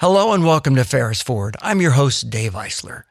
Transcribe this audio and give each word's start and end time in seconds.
Hello 0.00 0.32
and 0.32 0.46
welcome 0.46 0.76
to 0.76 0.84
Ferris 0.84 1.20
Forward. 1.20 1.58
I'm 1.60 1.82
your 1.82 1.90
host, 1.90 2.30
Dave 2.30 2.54
Eisler. 2.54 3.02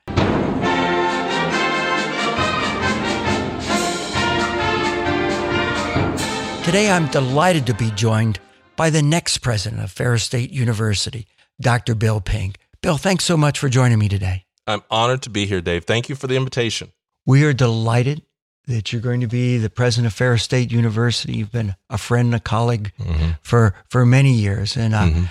Today, 6.65 6.89
I'm 6.89 7.05
delighted 7.09 7.67
to 7.67 7.75
be 7.75 7.91
joined 7.91 8.39
by 8.75 8.89
the 8.89 9.03
next 9.03 9.37
president 9.37 9.83
of 9.83 9.91
Ferris 9.91 10.23
State 10.23 10.49
University, 10.49 11.27
Dr. 11.61 11.93
Bill 11.93 12.21
Pink. 12.21 12.55
Bill, 12.81 12.97
thanks 12.97 13.23
so 13.23 13.37
much 13.37 13.59
for 13.59 13.69
joining 13.69 13.99
me 13.99 14.09
today. 14.09 14.45
I'm 14.65 14.81
honored 14.89 15.21
to 15.21 15.29
be 15.29 15.45
here, 15.45 15.61
Dave. 15.61 15.85
Thank 15.85 16.09
you 16.09 16.15
for 16.15 16.25
the 16.25 16.37
invitation. 16.37 16.91
We 17.23 17.43
are 17.43 17.53
delighted 17.53 18.23
that 18.65 18.91
you're 18.91 19.03
going 19.03 19.21
to 19.21 19.27
be 19.27 19.59
the 19.59 19.69
president 19.69 20.07
of 20.07 20.13
Ferris 20.13 20.41
State 20.41 20.71
University. 20.71 21.33
You've 21.33 21.51
been 21.51 21.75
a 21.87 21.99
friend 21.99 22.29
and 22.29 22.35
a 22.35 22.39
colleague 22.39 22.93
mm-hmm. 22.99 23.33
for 23.43 23.75
for 23.89 24.07
many 24.07 24.33
years, 24.33 24.75
and 24.75 24.95
I 24.95 25.09
mm-hmm. 25.11 25.25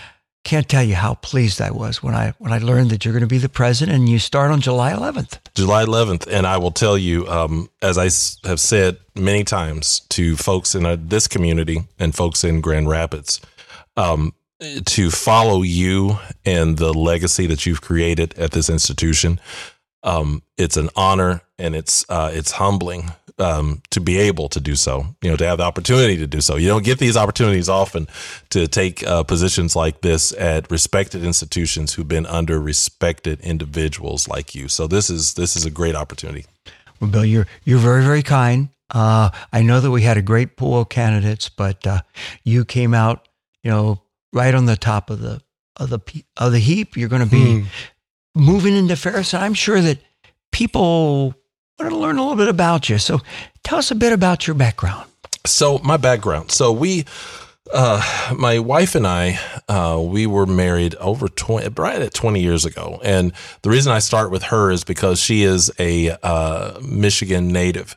Can't 0.48 0.66
tell 0.66 0.82
you 0.82 0.94
how 0.94 1.12
pleased 1.12 1.60
I 1.60 1.70
was 1.70 2.02
when 2.02 2.14
I 2.14 2.32
when 2.38 2.54
I 2.54 2.58
learned 2.58 2.88
that 2.88 3.04
you're 3.04 3.12
going 3.12 3.20
to 3.20 3.26
be 3.26 3.36
the 3.36 3.50
president. 3.50 3.98
And 3.98 4.08
you 4.08 4.18
start 4.18 4.50
on 4.50 4.62
July 4.62 4.92
11th. 4.92 5.38
July 5.54 5.84
11th, 5.84 6.26
and 6.26 6.46
I 6.46 6.56
will 6.56 6.70
tell 6.70 6.96
you, 6.96 7.26
um, 7.28 7.68
as 7.82 7.98
I 7.98 8.04
have 8.48 8.58
said 8.58 8.96
many 9.14 9.44
times 9.44 10.00
to 10.08 10.36
folks 10.36 10.74
in 10.74 10.86
uh, 10.86 10.96
this 10.98 11.28
community 11.28 11.80
and 11.98 12.14
folks 12.14 12.44
in 12.44 12.62
Grand 12.62 12.88
Rapids. 12.88 13.42
Um, 13.98 14.32
to 14.86 15.10
follow 15.10 15.62
you 15.62 16.18
and 16.44 16.78
the 16.78 16.92
legacy 16.92 17.46
that 17.46 17.64
you've 17.64 17.80
created 17.80 18.36
at 18.38 18.50
this 18.50 18.68
institution. 18.68 19.38
Um, 20.02 20.42
it's 20.56 20.76
an 20.76 20.88
honor 20.96 21.42
and 21.58 21.76
it's 21.76 22.04
uh, 22.08 22.30
it's 22.32 22.52
humbling 22.52 23.12
um, 23.38 23.82
to 23.90 24.00
be 24.00 24.18
able 24.18 24.48
to 24.50 24.60
do 24.60 24.74
so. 24.74 25.06
You 25.22 25.30
know, 25.30 25.36
to 25.36 25.46
have 25.46 25.58
the 25.58 25.64
opportunity 25.64 26.16
to 26.16 26.26
do 26.26 26.40
so. 26.40 26.56
You 26.56 26.68
don't 26.68 26.84
get 26.84 26.98
these 26.98 27.16
opportunities 27.16 27.68
often 27.68 28.08
to 28.50 28.66
take 28.66 29.06
uh, 29.06 29.22
positions 29.22 29.76
like 29.76 30.00
this 30.00 30.32
at 30.32 30.70
respected 30.70 31.24
institutions 31.24 31.94
who've 31.94 32.08
been 32.08 32.26
under 32.26 32.60
respected 32.60 33.40
individuals 33.40 34.28
like 34.28 34.54
you. 34.54 34.68
So 34.68 34.86
this 34.86 35.10
is 35.10 35.34
this 35.34 35.56
is 35.56 35.64
a 35.64 35.70
great 35.70 35.94
opportunity. 35.94 36.46
Well, 37.00 37.10
Bill, 37.10 37.24
you're 37.24 37.46
you're 37.64 37.78
very 37.78 38.02
very 38.02 38.22
kind. 38.22 38.70
Uh, 38.90 39.30
I 39.52 39.62
know 39.62 39.80
that 39.80 39.90
we 39.90 40.02
had 40.02 40.16
a 40.16 40.22
great 40.22 40.56
pool 40.56 40.80
of 40.80 40.88
candidates, 40.88 41.48
but 41.48 41.86
uh, 41.86 42.00
you 42.42 42.64
came 42.64 42.94
out, 42.94 43.28
you 43.62 43.70
know, 43.70 44.02
right 44.32 44.54
on 44.54 44.64
the 44.64 44.76
top 44.76 45.10
of 45.10 45.20
the 45.20 45.42
of 45.76 45.90
the 45.90 46.00
of 46.36 46.52
the 46.52 46.58
heap. 46.58 46.96
You're 46.96 47.08
going 47.08 47.24
to 47.24 47.30
be 47.30 47.60
hmm. 47.60 47.66
moving 48.34 48.74
into 48.74 48.96
Ferris. 48.96 49.34
I'm 49.34 49.54
sure 49.54 49.80
that 49.80 49.98
people 50.52 51.34
want 51.78 51.92
to 51.92 51.98
learn 51.98 52.18
a 52.18 52.22
little 52.22 52.36
bit 52.36 52.48
about 52.48 52.88
you. 52.88 52.98
So 52.98 53.20
tell 53.62 53.78
us 53.78 53.90
a 53.90 53.94
bit 53.94 54.12
about 54.12 54.46
your 54.46 54.54
background. 54.54 55.08
So 55.46 55.78
my 55.78 55.96
background. 55.96 56.50
So 56.50 56.72
we, 56.72 57.04
uh, 57.72 58.34
my 58.36 58.58
wife 58.58 58.94
and 58.94 59.06
I, 59.06 59.38
uh, 59.68 60.00
we 60.02 60.26
were 60.26 60.46
married 60.46 60.94
over 60.96 61.28
20, 61.28 61.68
right 61.80 62.02
at 62.02 62.14
20 62.14 62.40
years 62.40 62.64
ago. 62.64 63.00
And 63.02 63.32
the 63.62 63.70
reason 63.70 63.92
I 63.92 64.00
start 64.00 64.30
with 64.30 64.44
her 64.44 64.70
is 64.70 64.84
because 64.84 65.20
she 65.20 65.42
is 65.42 65.70
a 65.78 66.16
uh, 66.22 66.80
Michigan 66.82 67.48
native. 67.48 67.96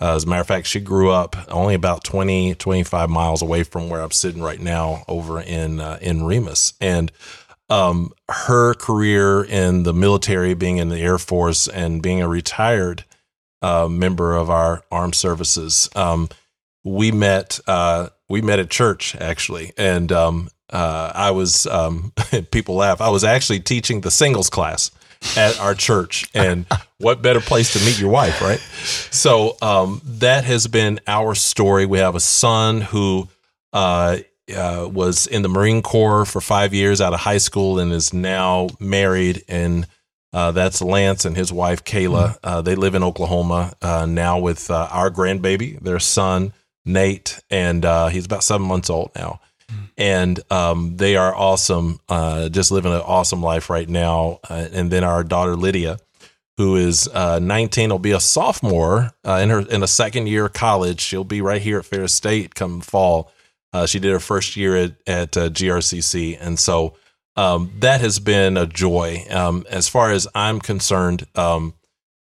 Uh, 0.00 0.16
as 0.16 0.24
a 0.24 0.26
matter 0.26 0.40
of 0.40 0.48
fact, 0.48 0.66
she 0.66 0.80
grew 0.80 1.10
up 1.10 1.36
only 1.48 1.74
about 1.74 2.02
20, 2.04 2.56
25 2.56 3.08
miles 3.08 3.40
away 3.40 3.62
from 3.62 3.88
where 3.88 4.02
I'm 4.02 4.10
sitting 4.10 4.42
right 4.42 4.60
now 4.60 5.04
over 5.06 5.40
in, 5.40 5.80
uh, 5.80 5.98
in 6.02 6.24
Remus. 6.24 6.74
And 6.80 7.12
um, 7.70 8.12
her 8.28 8.74
career 8.74 9.44
in 9.44 9.84
the 9.84 9.94
military, 9.94 10.54
being 10.54 10.76
in 10.76 10.88
the 10.88 10.98
Air 10.98 11.18
Force 11.18 11.68
and 11.68 12.02
being 12.02 12.20
a 12.20 12.28
retired 12.28 13.04
uh, 13.62 13.88
member 13.88 14.34
of 14.34 14.50
our 14.50 14.82
armed 14.90 15.14
services. 15.14 15.88
Um, 15.94 16.28
we 16.84 17.12
met 17.12 17.60
uh, 17.66 18.08
we 18.28 18.42
met 18.42 18.58
at 18.58 18.70
church 18.70 19.16
actually, 19.16 19.72
and 19.78 20.10
um, 20.10 20.50
uh, 20.70 21.12
I 21.14 21.30
was 21.30 21.66
um, 21.66 22.12
people 22.50 22.74
laugh. 22.74 23.00
I 23.00 23.08
was 23.08 23.24
actually 23.24 23.60
teaching 23.60 24.00
the 24.00 24.10
singles 24.10 24.50
class 24.50 24.90
at 25.36 25.58
our 25.60 25.74
church, 25.74 26.28
and 26.34 26.66
what 26.98 27.22
better 27.22 27.40
place 27.40 27.72
to 27.74 27.84
meet 27.84 27.98
your 27.98 28.10
wife, 28.10 28.42
right? 28.42 28.60
So 29.14 29.56
um, 29.62 30.02
that 30.04 30.44
has 30.44 30.66
been 30.66 31.00
our 31.06 31.34
story. 31.34 31.86
We 31.86 31.98
have 31.98 32.14
a 32.14 32.20
son 32.20 32.80
who. 32.80 33.28
Uh, 33.72 34.18
uh, 34.54 34.86
was 34.92 35.26
in 35.28 35.40
the 35.40 35.48
Marine 35.48 35.80
Corps 35.80 36.26
for 36.26 36.40
five 36.40 36.74
years 36.74 37.00
out 37.00 37.14
of 37.14 37.20
high 37.20 37.38
school 37.38 37.78
and 37.78 37.90
is 37.90 38.12
now 38.12 38.68
married 38.78 39.44
and 39.48 39.86
uh, 40.32 40.50
that's 40.52 40.80
Lance 40.80 41.24
and 41.24 41.36
his 41.36 41.52
wife 41.52 41.84
Kayla. 41.84 42.28
Mm-hmm. 42.28 42.38
Uh, 42.42 42.62
they 42.62 42.74
live 42.74 42.94
in 42.94 43.02
Oklahoma 43.02 43.74
uh, 43.82 44.06
now 44.06 44.38
with 44.38 44.70
uh, 44.70 44.88
our 44.90 45.10
grandbaby, 45.10 45.78
their 45.80 45.98
son 45.98 46.52
Nate, 46.84 47.40
and 47.50 47.84
uh, 47.84 48.08
he's 48.08 48.24
about 48.24 48.42
seven 48.42 48.66
months 48.66 48.88
old 48.88 49.10
now. 49.14 49.40
Mm-hmm. 49.70 49.84
And 49.98 50.40
um, 50.50 50.96
they 50.96 51.16
are 51.16 51.34
awesome, 51.34 52.00
uh, 52.08 52.48
just 52.48 52.70
living 52.70 52.92
an 52.92 53.00
awesome 53.00 53.42
life 53.42 53.68
right 53.68 53.88
now. 53.88 54.40
and 54.48 54.90
then 54.90 55.04
our 55.04 55.22
daughter 55.22 55.54
Lydia, 55.54 55.98
who 56.56 56.76
is 56.76 57.08
19, 57.12 57.90
will 57.90 57.98
be 57.98 58.12
a 58.12 58.20
sophomore 58.20 59.12
in 59.24 59.50
her 59.50 59.60
in 59.60 59.82
a 59.82 59.86
second 59.86 60.28
year 60.28 60.46
of 60.46 60.54
college. 60.54 61.00
She'll 61.00 61.24
be 61.24 61.40
right 61.40 61.62
here 61.62 61.78
at 61.78 61.84
Ferris 61.84 62.14
State 62.14 62.54
come 62.54 62.80
fall. 62.80 63.30
she 63.86 63.98
did 63.98 64.12
her 64.12 64.20
first 64.20 64.56
year 64.56 64.76
at, 64.76 64.92
at 65.06 65.32
GRCC, 65.32 66.38
and 66.40 66.58
so 66.58 66.94
um, 67.36 67.72
that 67.80 68.00
has 68.00 68.18
been 68.18 68.56
a 68.56 68.66
joy. 68.66 69.24
Um, 69.30 69.64
as 69.70 69.88
far 69.88 70.10
as 70.10 70.28
I'm 70.34 70.60
concerned, 70.60 71.26
um, 71.34 71.74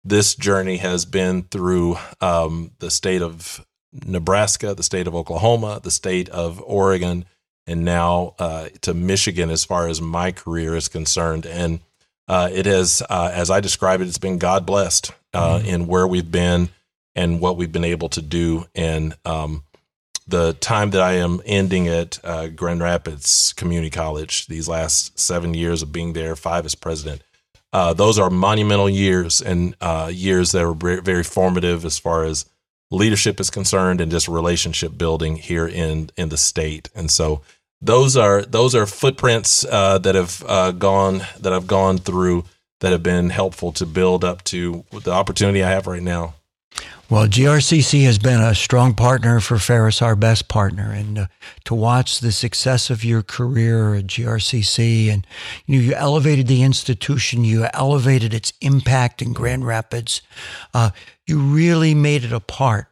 this 0.03 0.35
journey 0.35 0.77
has 0.77 1.05
been 1.05 1.43
through 1.43 1.97
um, 2.21 2.71
the 2.79 2.91
state 2.91 3.21
of 3.21 3.65
Nebraska, 4.05 4.73
the 4.73 4.83
state 4.83 5.07
of 5.07 5.15
Oklahoma, 5.15 5.79
the 5.83 5.91
state 5.91 6.29
of 6.29 6.61
Oregon, 6.65 7.25
and 7.65 7.83
now 7.83 8.35
uh, 8.39 8.69
to 8.81 8.93
Michigan 8.93 9.49
as 9.49 9.65
far 9.65 9.87
as 9.87 10.01
my 10.01 10.31
career 10.31 10.75
is 10.75 10.87
concerned. 10.87 11.45
And 11.45 11.81
uh, 12.27 12.49
it 12.51 12.65
has, 12.65 13.01
uh, 13.09 13.31
as 13.33 13.49
I 13.49 13.59
describe 13.59 14.01
it, 14.01 14.07
it's 14.07 14.17
been 14.17 14.37
God 14.37 14.65
blessed 14.65 15.11
uh, 15.33 15.59
mm-hmm. 15.59 15.67
in 15.67 15.87
where 15.87 16.07
we've 16.07 16.31
been 16.31 16.69
and 17.15 17.41
what 17.41 17.57
we've 17.57 17.71
been 17.71 17.83
able 17.83 18.09
to 18.09 18.21
do. 18.21 18.65
And 18.75 19.15
um, 19.25 19.63
the 20.27 20.53
time 20.53 20.89
that 20.91 21.01
I 21.01 21.13
am 21.13 21.41
ending 21.45 21.87
at 21.87 22.19
uh, 22.23 22.47
Grand 22.47 22.81
Rapids 22.81 23.53
Community 23.53 23.89
College, 23.89 24.47
these 24.47 24.67
last 24.67 25.17
seven 25.19 25.53
years 25.53 25.81
of 25.81 25.91
being 25.91 26.13
there, 26.13 26.35
five 26.35 26.65
as 26.65 26.75
president, 26.75 27.21
uh, 27.73 27.93
those 27.93 28.19
are 28.19 28.29
monumental 28.29 28.89
years 28.89 29.41
and 29.41 29.75
uh, 29.81 30.09
years 30.13 30.51
that 30.51 30.63
are 30.63 30.73
very 30.73 31.23
formative 31.23 31.85
as 31.85 31.99
far 31.99 32.23
as 32.23 32.45
leadership 32.91 33.39
is 33.39 33.49
concerned 33.49 34.01
and 34.01 34.11
just 34.11 34.27
relationship 34.27 34.97
building 34.97 35.35
here 35.35 35.67
in 35.67 36.09
in 36.17 36.29
the 36.29 36.37
state. 36.37 36.89
And 36.95 37.11
so 37.11 37.41
those 37.81 38.17
are 38.17 38.41
those 38.43 38.73
are 38.73 38.85
footprints 38.85 39.65
uh, 39.65 39.97
that 39.99 40.15
have 40.15 40.43
uh, 40.47 40.71
gone 40.71 41.21
that 41.39 41.53
I've 41.53 41.67
gone 41.67 41.97
through 41.97 42.45
that 42.79 42.91
have 42.91 43.03
been 43.03 43.29
helpful 43.29 43.71
to 43.73 43.85
build 43.85 44.23
up 44.23 44.43
to 44.45 44.85
the 44.91 45.11
opportunity 45.11 45.63
I 45.63 45.69
have 45.69 45.87
right 45.87 46.01
now. 46.01 46.35
Well, 47.09 47.25
GRCC 47.25 48.03
has 48.03 48.19
been 48.19 48.41
a 48.41 48.53
strong 48.53 48.93
partner 48.93 49.39
for 49.39 49.57
Ferris, 49.59 50.01
our 50.01 50.17
best 50.17 50.49
partner, 50.49 50.91
and 50.91 51.19
uh, 51.19 51.27
to 51.63 51.73
watch 51.73 52.19
the 52.19 52.33
success 52.33 52.89
of 52.89 53.05
your 53.05 53.23
career 53.23 53.95
at 53.95 54.07
GRCC, 54.07 55.09
and 55.09 55.25
you, 55.65 55.79
know, 55.79 55.85
you 55.85 55.93
elevated 55.93 56.47
the 56.47 56.63
institution, 56.63 57.45
you 57.45 57.65
elevated 57.73 58.33
its 58.33 58.51
impact 58.59 59.21
in 59.21 59.31
Grand 59.31 59.65
Rapids, 59.65 60.21
uh, 60.73 60.89
you 61.25 61.39
really 61.39 61.93
made 61.93 62.25
it 62.25 62.33
a 62.33 62.41
part 62.41 62.87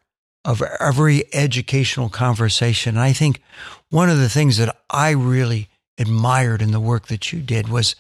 of 0.46 0.64
every 0.80 1.26
educational 1.34 2.08
conversation. 2.08 2.96
And 2.96 3.04
I 3.04 3.12
think 3.12 3.42
one 3.90 4.10
of 4.10 4.18
the 4.18 4.30
things 4.30 4.56
that 4.56 4.78
I 4.90 5.10
really 5.10 5.68
admired 5.98 6.62
in 6.62 6.72
the 6.72 6.80
work 6.80 7.08
that 7.08 7.34
you 7.34 7.42
did 7.42 7.68
was 7.68 7.98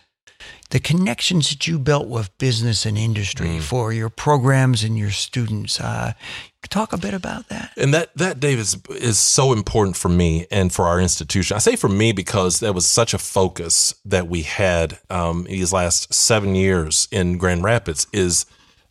the 0.69 0.79
connections 0.79 1.49
that 1.49 1.67
you 1.67 1.79
built 1.79 2.07
with 2.07 2.35
business 2.37 2.85
and 2.85 2.97
industry 2.97 3.47
mm. 3.47 3.61
for 3.61 3.93
your 3.93 4.09
programs 4.09 4.83
and 4.83 4.97
your 4.97 5.11
students. 5.11 5.79
Uh, 5.79 6.13
talk 6.69 6.93
a 6.93 6.97
bit 6.97 7.13
about 7.13 7.47
that. 7.49 7.71
And 7.77 7.93
that 7.93 8.15
that 8.17 8.39
Dave 8.39 8.59
is 8.59 8.77
is 8.89 9.19
so 9.19 9.53
important 9.53 9.95
for 9.95 10.09
me 10.09 10.47
and 10.51 10.71
for 10.73 10.85
our 10.85 10.99
institution. 10.99 11.55
I 11.55 11.59
say 11.59 11.75
for 11.75 11.89
me 11.89 12.11
because 12.11 12.59
that 12.59 12.73
was 12.73 12.85
such 12.85 13.13
a 13.13 13.17
focus 13.17 13.95
that 14.05 14.27
we 14.27 14.41
had 14.41 14.99
um, 15.09 15.43
these 15.43 15.73
last 15.73 16.13
seven 16.13 16.55
years 16.55 17.07
in 17.11 17.37
Grand 17.37 17.63
Rapids. 17.63 18.07
Is 18.11 18.45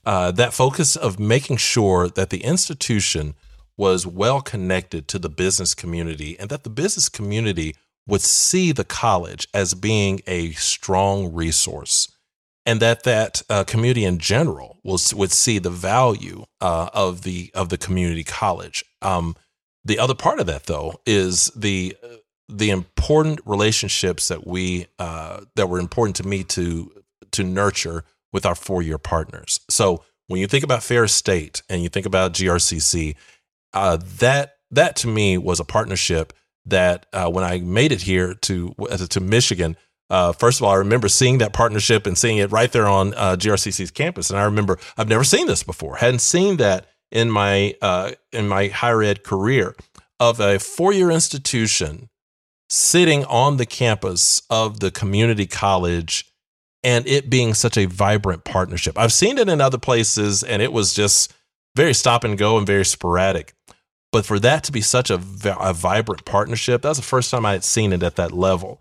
uh, 0.06 0.30
that 0.32 0.52
focus 0.52 0.96
of 0.96 1.18
making 1.18 1.56
sure 1.56 2.08
that 2.08 2.30
the 2.30 2.44
institution 2.44 3.34
was 3.76 4.06
well 4.06 4.40
connected 4.40 5.08
to 5.08 5.18
the 5.18 5.28
business 5.28 5.74
community 5.74 6.38
and 6.38 6.48
that 6.50 6.62
the 6.62 6.70
business 6.70 7.08
community 7.08 7.74
would 8.06 8.20
see 8.20 8.72
the 8.72 8.84
college 8.84 9.48
as 9.54 9.74
being 9.74 10.20
a 10.26 10.52
strong 10.52 11.32
resource 11.32 12.08
and 12.66 12.80
that 12.80 13.02
that 13.02 13.42
uh, 13.50 13.64
community 13.64 14.04
in 14.04 14.18
general 14.18 14.78
will, 14.82 14.98
would 15.14 15.30
see 15.32 15.58
the 15.58 15.70
value 15.70 16.44
uh, 16.60 16.88
of 16.92 17.22
the 17.22 17.50
of 17.54 17.68
the 17.68 17.78
community 17.78 18.24
college. 18.24 18.84
Um, 19.02 19.36
the 19.84 19.98
other 19.98 20.14
part 20.14 20.40
of 20.40 20.46
that, 20.46 20.64
though, 20.64 21.00
is 21.06 21.46
the 21.54 21.96
the 22.48 22.70
important 22.70 23.40
relationships 23.44 24.28
that 24.28 24.46
we 24.46 24.86
uh, 24.98 25.40
that 25.56 25.68
were 25.68 25.78
important 25.78 26.16
to 26.16 26.26
me 26.26 26.42
to 26.44 26.90
to 27.32 27.44
nurture 27.44 28.04
with 28.32 28.46
our 28.46 28.54
four 28.54 28.82
year 28.82 28.98
partners. 28.98 29.60
So 29.68 30.02
when 30.26 30.40
you 30.40 30.46
think 30.46 30.64
about 30.64 30.82
Ferris 30.82 31.12
State 31.12 31.62
and 31.68 31.82
you 31.82 31.88
think 31.88 32.06
about 32.06 32.32
GRCC, 32.32 33.14
uh, 33.72 33.98
that 34.18 34.56
that 34.70 34.96
to 34.96 35.08
me 35.08 35.36
was 35.38 35.60
a 35.60 35.64
partnership 35.64 36.32
that 36.66 37.06
uh, 37.12 37.30
when 37.30 37.44
I 37.44 37.58
made 37.58 37.92
it 37.92 38.02
here 38.02 38.34
to 38.34 38.74
to 39.10 39.20
Michigan, 39.20 39.76
uh, 40.10 40.32
first 40.32 40.60
of 40.60 40.64
all, 40.64 40.72
I 40.72 40.76
remember 40.76 41.08
seeing 41.08 41.38
that 41.38 41.52
partnership 41.52 42.06
and 42.06 42.16
seeing 42.16 42.38
it 42.38 42.52
right 42.52 42.70
there 42.70 42.86
on 42.86 43.14
uh, 43.14 43.36
GRCC's 43.36 43.90
campus, 43.90 44.30
and 44.30 44.38
I 44.38 44.44
remember 44.44 44.78
I've 44.96 45.08
never 45.08 45.24
seen 45.24 45.46
this 45.46 45.62
before. 45.62 45.96
Hadn't 45.96 46.20
seen 46.20 46.56
that 46.58 46.86
in 47.10 47.30
my 47.30 47.74
uh, 47.80 48.12
in 48.32 48.48
my 48.48 48.68
higher 48.68 49.02
ed 49.02 49.22
career 49.22 49.74
of 50.20 50.40
a 50.40 50.58
four 50.58 50.92
year 50.92 51.10
institution 51.10 52.08
sitting 52.68 53.24
on 53.26 53.56
the 53.56 53.66
campus 53.66 54.42
of 54.50 54.80
the 54.80 54.90
community 54.90 55.46
college 55.46 56.30
and 56.82 57.06
it 57.06 57.30
being 57.30 57.54
such 57.54 57.78
a 57.78 57.86
vibrant 57.86 58.44
partnership. 58.44 58.98
I've 58.98 59.12
seen 59.12 59.38
it 59.38 59.48
in 59.48 59.60
other 59.60 59.78
places 59.78 60.42
and 60.42 60.60
it 60.60 60.72
was 60.72 60.92
just 60.92 61.32
very 61.76 61.94
stop 61.94 62.24
and 62.24 62.36
go 62.36 62.58
and 62.58 62.66
very 62.66 62.84
sporadic. 62.84 63.54
But 64.14 64.24
for 64.24 64.38
that 64.38 64.62
to 64.62 64.70
be 64.70 64.80
such 64.80 65.10
a, 65.10 65.20
a 65.58 65.74
vibrant 65.74 66.24
partnership, 66.24 66.82
that's 66.82 67.00
the 67.00 67.04
first 67.04 67.32
time 67.32 67.44
I 67.44 67.50
had 67.50 67.64
seen 67.64 67.92
it 67.92 68.04
at 68.04 68.14
that 68.14 68.30
level. 68.30 68.80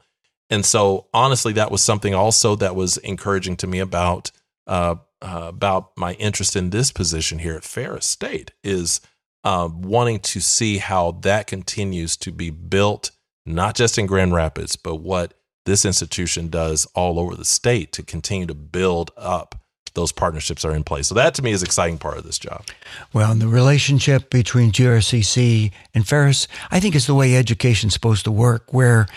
And 0.52 0.64
so, 0.64 1.08
honestly, 1.12 1.54
that 1.54 1.72
was 1.72 1.82
something 1.82 2.14
also 2.14 2.56
that 2.58 2.76
was 2.76 2.98
encouraging 2.98 3.56
to 3.56 3.66
me 3.66 3.80
about 3.80 4.30
uh, 4.68 4.98
uh, 5.24 5.46
about 5.48 5.98
my 5.98 6.14
interest 6.14 6.56
in 6.56 6.70
this 6.70 6.92
position 6.92 7.40
here 7.40 7.56
at 7.56 7.64
Ferris 7.64 8.06
State 8.06 8.52
is 8.64 9.02
uh, 9.44 9.70
wanting 9.74 10.20
to 10.20 10.40
see 10.40 10.78
how 10.78 11.14
that 11.24 11.48
continues 11.48 12.16
to 12.18 12.32
be 12.32 12.52
built, 12.52 13.10
not 13.44 13.74
just 13.74 13.98
in 13.98 14.06
Grand 14.06 14.36
Rapids, 14.36 14.76
but 14.76 14.98
what 14.98 15.34
this 15.66 15.84
institution 15.84 16.50
does 16.50 16.86
all 16.94 17.20
over 17.20 17.36
the 17.36 17.44
state 17.44 17.92
to 17.94 18.04
continue 18.04 18.46
to 18.46 18.54
build 18.54 19.10
up 19.18 19.56
those 19.94 20.12
partnerships 20.12 20.66
are 20.66 20.76
in 20.76 20.84
place. 20.84 21.08
So 21.08 21.16
that 21.16 21.34
to 21.36 21.42
me 21.42 21.52
is 21.52 21.62
an 21.62 21.68
exciting 21.68 21.98
part 21.98 22.18
of 22.18 22.24
this 22.24 22.40
job. 22.40 22.66
Well, 23.14 23.32
and 23.32 23.42
the 23.42 23.48
relationship 23.48 24.30
between 24.30 24.72
GRCC 24.72 25.72
and 25.94 26.08
Ferris, 26.08 26.48
I 26.72 26.80
think 26.80 26.96
is 26.96 27.08
the 27.08 27.16
way 27.16 27.36
education's 27.36 27.94
supposed 27.94 28.24
to 28.26 28.32
work, 28.32 28.74
where 28.74 29.08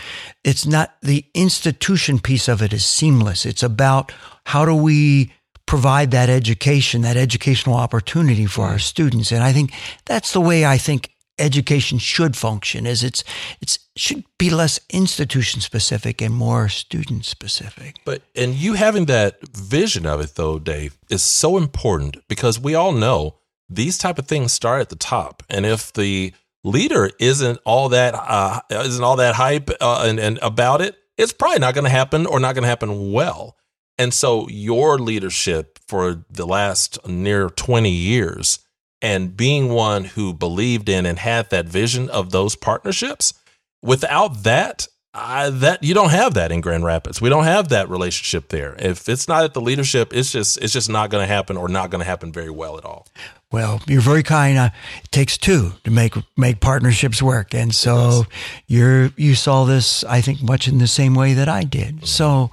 it's 0.44 0.66
not 0.66 0.94
the 1.02 1.24
institution 1.34 2.18
piece 2.18 2.48
of 2.48 2.62
it 2.62 2.72
is 2.72 2.84
seamless. 2.84 3.46
It's 3.46 3.62
about 3.62 4.12
how 4.44 4.64
do 4.64 4.74
we 4.74 5.32
provide 5.66 6.12
that 6.12 6.28
education, 6.28 7.02
that 7.02 7.16
educational 7.16 7.76
opportunity 7.76 8.46
for 8.46 8.66
our 8.66 8.78
students. 8.78 9.32
And 9.32 9.42
I 9.42 9.52
think 9.52 9.72
that's 10.04 10.32
the 10.32 10.40
way 10.40 10.64
I 10.64 10.78
think 10.78 11.10
education 11.38 11.98
should 11.98 12.36
function 12.36 12.86
is 12.86 13.02
it's 13.02 13.22
it's 13.60 13.78
should 13.96 14.24
be 14.38 14.50
less 14.50 14.80
institution 14.90 15.60
specific 15.60 16.22
and 16.22 16.34
more 16.34 16.68
student 16.68 17.24
specific. 17.24 17.96
But 18.04 18.22
and 18.34 18.54
you 18.54 18.74
having 18.74 19.06
that 19.06 19.40
vision 19.48 20.06
of 20.06 20.20
it 20.20 20.34
though 20.34 20.58
dave 20.58 20.98
is 21.10 21.22
so 21.22 21.56
important 21.56 22.16
because 22.28 22.58
we 22.58 22.74
all 22.74 22.92
know 22.92 23.36
these 23.68 23.98
type 23.98 24.18
of 24.18 24.26
things 24.26 24.52
start 24.52 24.80
at 24.80 24.88
the 24.88 24.96
top. 24.96 25.42
And 25.50 25.66
if 25.66 25.92
the 25.92 26.32
leader 26.64 27.10
isn't 27.18 27.58
all 27.64 27.88
that 27.90 28.14
uh, 28.14 28.60
isn't 28.70 29.04
all 29.04 29.16
that 29.16 29.34
hype 29.34 29.70
uh, 29.80 30.04
and, 30.06 30.18
and 30.18 30.38
about 30.42 30.80
it 30.80 30.96
it's 31.16 31.32
probably 31.32 31.60
not 31.60 31.74
going 31.74 31.84
to 31.84 31.90
happen 31.90 32.26
or 32.26 32.38
not 32.40 32.54
going 32.54 32.62
to 32.62 32.68
happen 32.68 33.12
well. 33.12 33.56
And 33.98 34.12
so 34.12 34.46
your 34.48 34.98
leadership 34.98 35.78
for 35.88 36.24
the 36.28 36.46
last 36.46 36.98
near 37.08 37.48
20 37.48 37.90
years 37.90 38.58
and 39.02 39.36
being 39.36 39.68
one 39.68 40.04
who 40.04 40.32
believed 40.32 40.88
in 40.88 41.06
and 41.06 41.18
had 41.18 41.50
that 41.50 41.66
vision 41.66 42.08
of 42.10 42.30
those 42.30 42.56
partnerships 42.56 43.34
without 43.82 44.42
that 44.44 44.88
I, 45.18 45.48
that 45.48 45.82
you 45.82 45.94
don't 45.94 46.10
have 46.10 46.34
that 46.34 46.52
in 46.52 46.60
Grand 46.60 46.84
Rapids. 46.84 47.22
We 47.22 47.30
don't 47.30 47.44
have 47.44 47.70
that 47.70 47.88
relationship 47.88 48.48
there. 48.48 48.76
If 48.78 49.08
it's 49.08 49.26
not 49.26 49.44
at 49.44 49.54
the 49.54 49.62
leadership, 49.62 50.14
it's 50.14 50.30
just 50.30 50.58
it's 50.58 50.74
just 50.74 50.90
not 50.90 51.08
going 51.08 51.22
to 51.22 51.26
happen 51.26 51.56
or 51.56 51.68
not 51.68 51.88
going 51.88 52.00
to 52.00 52.04
happen 52.04 52.32
very 52.32 52.50
well 52.50 52.76
at 52.76 52.84
all. 52.84 53.06
Well, 53.50 53.80
you're 53.86 54.02
very 54.02 54.22
kind. 54.22 54.58
Uh, 54.58 54.70
it 55.02 55.10
takes 55.12 55.38
two 55.38 55.72
to 55.84 55.90
make 55.90 56.14
make 56.36 56.60
partnerships 56.60 57.22
work, 57.22 57.54
and 57.54 57.74
so 57.74 58.26
you're 58.66 59.10
you 59.16 59.34
saw 59.34 59.64
this, 59.64 60.04
I 60.04 60.20
think, 60.20 60.42
much 60.42 60.68
in 60.68 60.78
the 60.78 60.86
same 60.86 61.14
way 61.14 61.32
that 61.32 61.48
I 61.48 61.64
did. 61.64 61.96
Mm-hmm. 61.96 62.04
So 62.04 62.50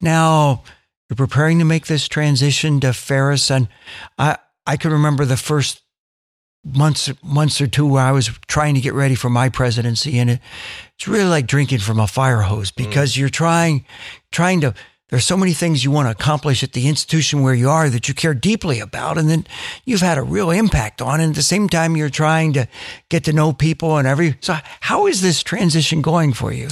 now 0.00 0.62
you're 1.10 1.16
preparing 1.16 1.58
to 1.58 1.64
make 1.64 1.86
this 1.86 2.06
transition 2.06 2.78
to 2.80 2.92
Ferris, 2.92 3.50
and 3.50 3.66
I 4.16 4.38
I 4.66 4.76
can 4.76 4.92
remember 4.92 5.24
the 5.24 5.36
first 5.36 5.82
months 6.64 7.10
months 7.22 7.60
or 7.60 7.66
two 7.66 7.86
where 7.86 8.04
I 8.04 8.12
was 8.12 8.28
trying 8.48 8.74
to 8.74 8.80
get 8.80 8.94
ready 8.94 9.14
for 9.14 9.30
my 9.30 9.48
presidency, 9.48 10.18
and 10.18 10.30
it, 10.30 10.40
it's 10.94 11.06
really 11.06 11.28
like 11.28 11.46
drinking 11.46 11.78
from 11.78 12.00
a 12.00 12.06
fire 12.06 12.42
hose 12.42 12.72
mm. 12.72 12.76
because 12.76 13.12
mm. 13.12 13.18
you're 13.18 13.28
trying 13.28 13.84
trying 14.30 14.60
to. 14.62 14.74
There's 15.08 15.24
so 15.24 15.36
many 15.36 15.52
things 15.52 15.84
you 15.84 15.92
want 15.92 16.06
to 16.06 16.10
accomplish 16.10 16.64
at 16.64 16.72
the 16.72 16.88
institution 16.88 17.42
where 17.42 17.54
you 17.54 17.70
are 17.70 17.88
that 17.88 18.08
you 18.08 18.14
care 18.14 18.34
deeply 18.34 18.80
about, 18.80 19.18
and 19.18 19.30
then 19.30 19.46
you've 19.84 20.00
had 20.00 20.18
a 20.18 20.22
real 20.22 20.50
impact 20.50 21.00
on. 21.00 21.20
And 21.20 21.30
at 21.30 21.36
the 21.36 21.44
same 21.44 21.68
time, 21.68 21.96
you're 21.96 22.10
trying 22.10 22.52
to 22.54 22.66
get 23.08 23.22
to 23.24 23.32
know 23.32 23.52
people 23.52 23.98
and 23.98 24.08
every. 24.08 24.36
So, 24.40 24.56
how 24.80 25.06
is 25.06 25.22
this 25.22 25.44
transition 25.44 26.02
going 26.02 26.32
for 26.32 26.52
you? 26.52 26.68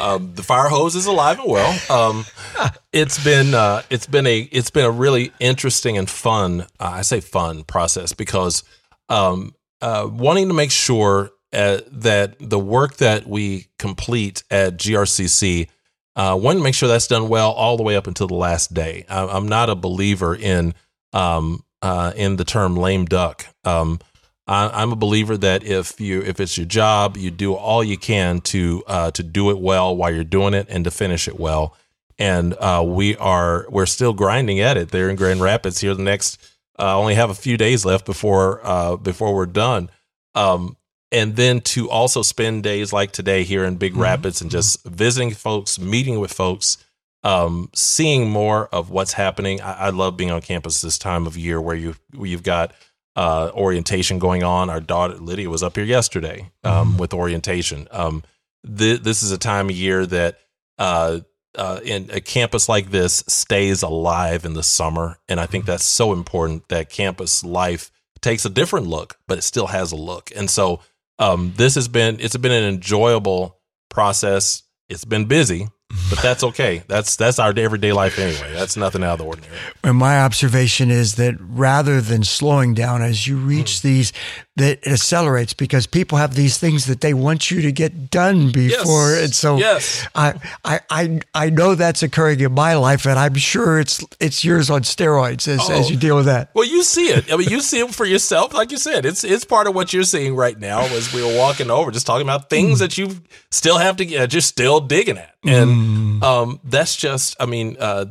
Um, 0.00 0.34
the 0.34 0.42
fire 0.42 0.68
hose 0.70 0.94
is 0.94 1.04
alive 1.04 1.38
and 1.40 1.50
well. 1.50 1.78
Um, 1.90 2.24
it's 2.94 3.22
been 3.22 3.52
uh, 3.52 3.82
it's 3.90 4.06
been 4.06 4.26
a 4.26 4.40
it's 4.50 4.70
been 4.70 4.86
a 4.86 4.90
really 4.90 5.32
interesting 5.38 5.98
and 5.98 6.08
fun. 6.08 6.62
Uh, 6.80 6.92
I 6.94 7.02
say 7.02 7.20
fun 7.20 7.64
process 7.64 8.14
because 8.14 8.64
um, 9.10 9.54
uh, 9.82 10.08
wanting 10.10 10.48
to 10.48 10.54
make 10.54 10.70
sure 10.70 11.32
uh, 11.52 11.80
that 11.92 12.36
the 12.40 12.58
work 12.58 12.96
that 12.96 13.26
we 13.26 13.66
complete 13.78 14.42
at 14.50 14.78
GRCC, 14.78 15.68
uh, 16.16 16.38
to 16.38 16.54
make 16.62 16.74
sure 16.74 16.88
that's 16.88 17.06
done 17.06 17.28
well 17.28 17.52
all 17.52 17.76
the 17.76 17.82
way 17.82 17.96
up 17.96 18.06
until 18.06 18.26
the 18.26 18.34
last 18.34 18.72
day. 18.72 19.04
I, 19.08 19.36
am 19.36 19.48
not 19.48 19.70
a 19.70 19.74
believer 19.74 20.34
in 20.34 20.74
um, 21.12 21.64
uh, 21.82 22.12
in 22.16 22.36
the 22.36 22.44
term 22.44 22.76
lame 22.76 23.04
duck. 23.04 23.46
Um, 23.64 24.00
I, 24.46 24.82
am 24.82 24.92
a 24.92 24.96
believer 24.96 25.36
that 25.38 25.64
if 25.64 26.00
you 26.00 26.22
if 26.22 26.40
it's 26.40 26.56
your 26.56 26.66
job, 26.66 27.16
you 27.16 27.30
do 27.30 27.54
all 27.54 27.82
you 27.82 27.96
can 27.96 28.40
to 28.42 28.82
uh, 28.86 29.10
to 29.12 29.22
do 29.22 29.50
it 29.50 29.58
well 29.58 29.96
while 29.96 30.12
you're 30.12 30.24
doing 30.24 30.54
it 30.54 30.66
and 30.68 30.84
to 30.84 30.90
finish 30.90 31.28
it 31.28 31.38
well. 31.38 31.76
And 32.18 32.54
uh, 32.54 32.84
we 32.86 33.16
are 33.16 33.66
we're 33.70 33.86
still 33.86 34.12
grinding 34.12 34.60
at 34.60 34.76
it 34.76 34.90
there 34.90 35.08
in 35.08 35.16
Grand 35.16 35.40
Rapids 35.40 35.80
here 35.80 35.94
the 35.94 36.02
next 36.02 36.40
uh, 36.78 36.98
only 36.98 37.14
have 37.14 37.30
a 37.30 37.34
few 37.34 37.56
days 37.56 37.84
left 37.84 38.04
before 38.04 38.60
uh, 38.64 38.96
before 38.96 39.34
we're 39.34 39.46
done. 39.46 39.90
Um, 40.34 40.76
and 41.14 41.36
then 41.36 41.60
to 41.60 41.88
also 41.88 42.22
spend 42.22 42.64
days 42.64 42.92
like 42.92 43.12
today 43.12 43.44
here 43.44 43.64
in 43.64 43.76
Big 43.76 43.92
mm-hmm. 43.92 44.02
Rapids 44.02 44.42
and 44.42 44.50
just 44.50 44.84
visiting 44.84 45.30
folks, 45.30 45.78
meeting 45.78 46.18
with 46.18 46.32
folks, 46.32 46.76
um, 47.22 47.70
seeing 47.72 48.28
more 48.28 48.66
of 48.66 48.90
what's 48.90 49.12
happening. 49.12 49.60
I, 49.60 49.74
I, 49.74 49.90
love 49.90 50.16
being 50.16 50.32
on 50.32 50.42
campus 50.42 50.80
this 50.80 50.98
time 50.98 51.28
of 51.28 51.36
year 51.36 51.60
where 51.60 51.76
you 51.76 51.94
where 52.14 52.28
you've 52.28 52.42
got 52.42 52.74
uh, 53.14 53.52
orientation 53.54 54.18
going 54.18 54.42
on. 54.42 54.68
Our 54.68 54.80
daughter 54.80 55.14
Lydia 55.14 55.48
was 55.48 55.62
up 55.62 55.76
here 55.76 55.84
yesterday 55.84 56.50
um, 56.64 56.88
mm-hmm. 56.88 56.98
with 56.98 57.14
orientation. 57.14 57.86
Um, 57.92 58.24
th- 58.66 59.00
this 59.02 59.22
is 59.22 59.30
a 59.30 59.38
time 59.38 59.70
of 59.70 59.76
year 59.76 60.04
that 60.06 60.40
uh, 60.78 61.20
uh, 61.54 61.78
in 61.84 62.10
a 62.12 62.20
campus 62.20 62.68
like 62.68 62.90
this 62.90 63.22
stays 63.28 63.82
alive 63.82 64.44
in 64.44 64.54
the 64.54 64.64
summer. 64.64 65.20
And 65.28 65.38
I 65.38 65.46
think 65.46 65.62
mm-hmm. 65.62 65.70
that's 65.70 65.84
so 65.84 66.12
important 66.12 66.68
that 66.70 66.90
campus 66.90 67.44
life 67.44 67.92
takes 68.20 68.44
a 68.44 68.50
different 68.50 68.88
look, 68.88 69.16
but 69.28 69.38
it 69.38 69.42
still 69.42 69.68
has 69.68 69.92
a 69.92 69.96
look. 69.96 70.32
And 70.34 70.50
so 70.50 70.80
um, 71.18 71.52
this 71.56 71.74
has 71.74 71.88
been 71.88 72.18
it's 72.20 72.36
been 72.36 72.52
an 72.52 72.64
enjoyable 72.64 73.60
process. 73.88 74.62
It's 74.88 75.04
been 75.04 75.24
busy, 75.26 75.68
but 76.10 76.20
that's 76.20 76.44
okay. 76.44 76.82
That's 76.86 77.16
that's 77.16 77.38
our 77.38 77.52
everyday 77.56 77.92
life 77.92 78.18
anyway. 78.18 78.52
That's 78.52 78.76
nothing 78.76 79.02
out 79.02 79.14
of 79.14 79.18
the 79.18 79.24
ordinary. 79.24 79.56
And 79.82 79.96
my 79.96 80.20
observation 80.20 80.90
is 80.90 81.14
that 81.16 81.36
rather 81.40 82.00
than 82.00 82.24
slowing 82.24 82.74
down 82.74 83.02
as 83.02 83.26
you 83.26 83.36
reach 83.36 83.78
mm. 83.78 83.82
these, 83.82 84.12
that 84.56 84.78
it 84.82 84.86
accelerates 84.86 85.54
because 85.54 85.86
people 85.86 86.18
have 86.18 86.34
these 86.34 86.58
things 86.58 86.86
that 86.86 87.00
they 87.00 87.14
want 87.14 87.50
you 87.50 87.62
to 87.62 87.72
get 87.72 88.10
done 88.10 88.52
before. 88.52 89.12
Yes. 89.12 89.24
And 89.24 89.34
so 89.34 89.56
yes. 89.56 90.06
I, 90.14 90.34
I 90.64 90.80
I 90.90 91.20
I 91.34 91.50
know 91.50 91.74
that's 91.74 92.02
occurring 92.02 92.40
in 92.40 92.52
my 92.52 92.74
life, 92.74 93.06
and 93.06 93.18
I'm 93.18 93.34
sure 93.34 93.80
it's 93.80 94.04
it's 94.20 94.44
yours 94.44 94.70
on 94.70 94.82
steroids 94.82 95.48
as, 95.48 95.60
oh. 95.62 95.72
as 95.72 95.90
you 95.90 95.96
deal 95.96 96.16
with 96.16 96.26
that. 96.26 96.50
Well, 96.54 96.66
you 96.66 96.82
see 96.82 97.06
it. 97.06 97.32
I 97.32 97.36
mean, 97.36 97.48
you 97.48 97.60
see 97.60 97.80
it 97.80 97.94
for 97.94 98.04
yourself, 98.04 98.52
like 98.52 98.70
you 98.70 98.78
said. 98.78 99.06
It's 99.06 99.24
it's 99.24 99.44
part 99.44 99.66
of 99.66 99.74
what 99.74 99.92
you're 99.92 100.04
seeing 100.04 100.36
right 100.36 100.58
now. 100.58 100.82
As 100.82 101.12
we 101.14 101.22
were 101.22 101.36
walking 101.36 101.70
over, 101.70 101.90
just 101.90 102.06
talking 102.06 102.26
about 102.26 102.50
things 102.50 102.76
mm. 102.76 102.80
that 102.80 102.98
you 102.98 103.16
still 103.50 103.78
have 103.78 103.96
to 103.96 104.04
get, 104.04 104.28
just 104.28 104.48
still 104.48 104.80
digging 104.80 105.18
at, 105.18 105.34
and. 105.44 105.70
Mm 105.70 105.83
Mm. 105.84 106.22
Um, 106.22 106.60
that's 106.64 106.96
just, 106.96 107.36
I 107.40 107.46
mean, 107.46 107.76
uh, 107.78 108.06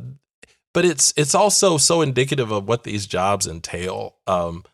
but 0.74 0.84
it's 0.84 1.14
it's 1.16 1.34
also 1.34 1.78
so 1.78 2.02
indicative 2.02 2.50
of 2.50 2.68
what 2.68 2.82
these 2.82 3.06
jobs 3.06 3.46
entail 3.46 4.16
um, 4.26 4.64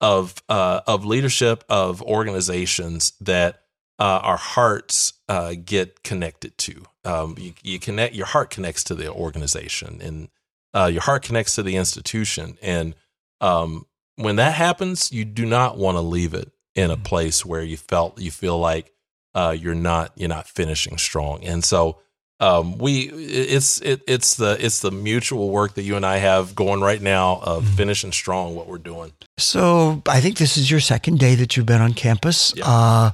of 0.00 0.42
uh, 0.48 0.80
of 0.86 1.04
leadership 1.04 1.62
of 1.68 2.02
organizations 2.02 3.12
that 3.20 3.60
uh, 3.98 4.20
our 4.22 4.38
hearts 4.38 5.12
uh, 5.28 5.54
get 5.64 6.02
connected 6.02 6.56
to. 6.58 6.82
Um, 7.04 7.36
you, 7.38 7.52
you, 7.62 7.78
connect 7.78 8.14
your 8.14 8.26
heart 8.26 8.50
connects 8.50 8.82
to 8.84 8.94
the 8.94 9.12
organization, 9.12 10.00
and 10.02 10.28
uh, 10.74 10.88
your 10.90 11.02
heart 11.02 11.22
connects 11.22 11.54
to 11.56 11.62
the 11.62 11.76
institution. 11.76 12.56
And 12.62 12.94
um, 13.40 13.86
when 14.16 14.36
that 14.36 14.54
happens, 14.54 15.12
you 15.12 15.24
do 15.24 15.44
not 15.44 15.76
want 15.76 15.96
to 15.96 16.00
leave 16.00 16.32
it 16.32 16.50
in 16.74 16.90
a 16.90 16.96
mm. 16.96 17.04
place 17.04 17.44
where 17.44 17.62
you 17.62 17.76
felt 17.76 18.18
you 18.18 18.30
feel 18.30 18.58
like 18.58 18.92
uh, 19.34 19.54
you're 19.58 19.74
not 19.74 20.12
you're 20.16 20.28
not 20.28 20.48
finishing 20.48 20.96
strong. 20.96 21.44
And 21.44 21.62
so 21.62 21.98
um, 22.42 22.76
we 22.76 23.08
it's 23.08 23.80
it, 23.82 24.02
it's 24.08 24.34
the 24.34 24.56
it's 24.58 24.80
the 24.80 24.90
mutual 24.90 25.50
work 25.50 25.74
that 25.74 25.82
you 25.82 25.94
and 25.94 26.04
I 26.04 26.16
have 26.16 26.56
going 26.56 26.80
right 26.80 27.00
now 27.00 27.40
of 27.40 27.62
mm-hmm. 27.62 27.76
finishing 27.76 28.10
strong 28.10 28.56
what 28.56 28.66
we're 28.66 28.78
doing. 28.78 29.12
So 29.38 30.02
I 30.08 30.20
think 30.20 30.38
this 30.38 30.56
is 30.56 30.68
your 30.68 30.80
second 30.80 31.20
day 31.20 31.36
that 31.36 31.56
you've 31.56 31.66
been 31.66 31.80
on 31.80 31.94
campus. 31.94 32.52
Yeah. 32.56 32.64
Uh, 32.66 33.10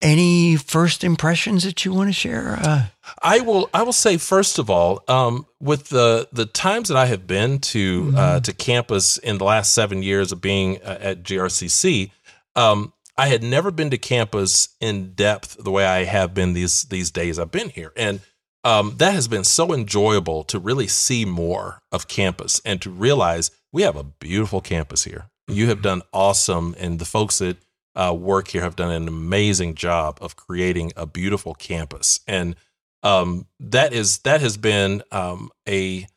any 0.00 0.56
first 0.56 1.04
impressions 1.04 1.64
that 1.64 1.84
you 1.84 1.92
want 1.92 2.08
to 2.08 2.12
share? 2.14 2.58
Uh, 2.60 2.86
I 3.22 3.40
will. 3.40 3.68
I 3.74 3.82
will 3.82 3.92
say 3.92 4.16
first 4.16 4.58
of 4.58 4.70
all, 4.70 5.04
um, 5.06 5.46
with 5.60 5.90
the 5.90 6.26
the 6.32 6.46
times 6.46 6.88
that 6.88 6.96
I 6.96 7.06
have 7.06 7.26
been 7.26 7.58
to 7.58 8.04
mm-hmm. 8.04 8.16
uh, 8.16 8.40
to 8.40 8.52
campus 8.54 9.18
in 9.18 9.36
the 9.36 9.44
last 9.44 9.72
seven 9.72 10.02
years 10.02 10.32
of 10.32 10.40
being 10.40 10.78
uh, 10.82 10.98
at 11.00 11.22
GRCC, 11.22 12.10
um, 12.54 12.94
I 13.18 13.28
had 13.28 13.42
never 13.42 13.70
been 13.70 13.90
to 13.90 13.98
campus 13.98 14.70
in 14.80 15.12
depth 15.12 15.62
the 15.62 15.70
way 15.70 15.84
I 15.84 16.04
have 16.04 16.32
been 16.32 16.54
these 16.54 16.84
these 16.84 17.10
days 17.10 17.38
I've 17.38 17.50
been 17.50 17.68
here, 17.68 17.92
and 17.96 18.20
um, 18.66 18.96
that 18.96 19.14
has 19.14 19.28
been 19.28 19.44
so 19.44 19.72
enjoyable 19.72 20.42
to 20.42 20.58
really 20.58 20.88
see 20.88 21.24
more 21.24 21.80
of 21.92 22.08
campus 22.08 22.60
and 22.64 22.82
to 22.82 22.90
realize 22.90 23.52
we 23.72 23.82
have 23.82 23.94
a 23.94 24.02
beautiful 24.02 24.60
campus 24.60 25.04
here. 25.04 25.26
You 25.46 25.68
have 25.68 25.82
done 25.82 26.02
awesome, 26.12 26.74
and 26.76 26.98
the 26.98 27.04
folks 27.04 27.38
that 27.38 27.58
uh, 27.94 28.12
work 28.18 28.48
here 28.48 28.62
have 28.62 28.74
done 28.74 28.90
an 28.90 29.06
amazing 29.06 29.76
job 29.76 30.18
of 30.20 30.34
creating 30.34 30.92
a 30.96 31.06
beautiful 31.06 31.54
campus, 31.54 32.18
and 32.26 32.56
um, 33.04 33.46
that 33.60 33.92
is 33.92 34.18
that 34.18 34.40
has 34.40 34.56
been 34.56 35.04
um, 35.12 35.50
a 35.68 36.08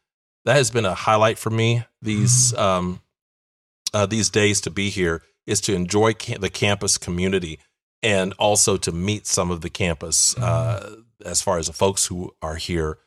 that 0.45 0.55
has 0.55 0.71
been 0.71 0.85
a 0.85 0.95
highlight 0.95 1.37
for 1.37 1.51
me 1.51 1.83
these 2.01 2.51
mm-hmm. 2.51 2.61
um, 2.61 3.01
uh, 3.93 4.07
these 4.07 4.31
days 4.31 4.59
to 4.61 4.71
be 4.71 4.89
here 4.89 5.21
is 5.45 5.61
to 5.61 5.75
enjoy 5.75 6.13
the 6.39 6.49
campus 6.49 6.97
community 6.97 7.59
and 8.01 8.33
also 8.39 8.75
to 8.77 8.91
meet 8.91 9.27
some 9.27 9.51
of 9.51 9.61
the 9.61 9.69
campus 9.69 10.35
uh, 10.39 10.79
mm-hmm. 10.83 11.01
As 11.25 11.41
far 11.41 11.57
as 11.57 11.67
the 11.67 11.73
folks 11.73 12.05
who 12.05 12.33
are 12.41 12.55
here. 12.55 12.97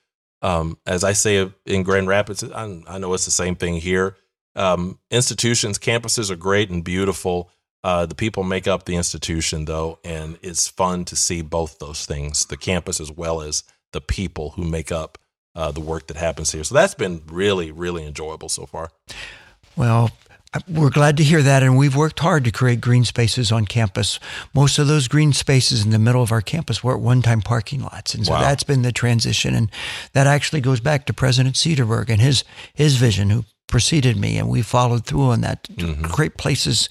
Um, 0.42 0.78
as 0.86 1.04
I 1.04 1.12
say 1.12 1.50
in 1.66 1.82
Grand 1.82 2.08
Rapids, 2.08 2.42
I, 2.42 2.82
I, 2.86 2.98
know 2.98 3.14
it's 3.14 3.24
the 3.24 3.30
same 3.30 3.54
thing 3.54 3.76
here. 3.76 4.16
Um, 4.56 4.98
institutions, 5.10 5.78
campuses 5.78 6.30
are 6.30 6.36
great 6.36 6.68
and 6.68 6.82
beautiful. 6.82 7.50
Uh, 7.84 8.06
the 8.06 8.14
people 8.14 8.42
make 8.42 8.66
up 8.66 8.84
the 8.84 8.96
institution, 8.96 9.64
though, 9.64 9.98
and 10.04 10.38
it's 10.42 10.68
fun 10.68 11.04
to 11.06 11.16
see 11.16 11.42
both 11.42 11.78
those 11.78 12.06
things 12.06 12.46
the 12.46 12.56
campus 12.56 13.00
as 13.00 13.10
well 13.10 13.40
as 13.40 13.64
the 13.92 14.00
people 14.00 14.50
who 14.50 14.64
make 14.64 14.90
up 14.90 15.18
uh, 15.54 15.70
the 15.70 15.80
work 15.80 16.06
that 16.08 16.16
happens 16.16 16.52
here. 16.52 16.64
So 16.64 16.74
that's 16.74 16.94
been 16.94 17.22
really, 17.26 17.70
really 17.70 18.04
enjoyable 18.06 18.48
so 18.48 18.66
far. 18.66 18.90
Well, 19.76 20.10
we're 20.68 20.90
glad 20.90 21.16
to 21.16 21.24
hear 21.24 21.42
that, 21.42 21.62
and 21.62 21.78
we've 21.78 21.96
worked 21.96 22.20
hard 22.20 22.44
to 22.44 22.50
create 22.50 22.80
green 22.80 23.04
spaces 23.04 23.50
on 23.50 23.64
campus. 23.64 24.18
Most 24.54 24.78
of 24.78 24.86
those 24.86 25.08
green 25.08 25.32
spaces 25.32 25.84
in 25.84 25.90
the 25.90 25.98
middle 25.98 26.22
of 26.22 26.32
our 26.32 26.42
campus 26.42 26.84
were 26.84 26.94
at 26.94 27.00
one-time 27.00 27.40
parking 27.40 27.82
lots, 27.82 28.14
and 28.14 28.26
so 28.26 28.32
wow. 28.32 28.40
that's 28.40 28.62
been 28.62 28.82
the 28.82 28.92
transition. 28.92 29.54
And 29.54 29.70
that 30.12 30.26
actually 30.26 30.60
goes 30.60 30.80
back 30.80 31.06
to 31.06 31.12
President 31.12 31.54
Sederburg 31.54 32.10
and 32.10 32.20
his 32.20 32.44
his 32.74 32.96
vision, 32.96 33.30
who 33.30 33.44
preceded 33.66 34.18
me, 34.18 34.36
and 34.36 34.48
we 34.48 34.60
followed 34.60 35.06
through 35.06 35.30
on 35.30 35.40
that. 35.40 35.64
Mm-hmm. 35.64 36.04
Create 36.04 36.36
places, 36.36 36.90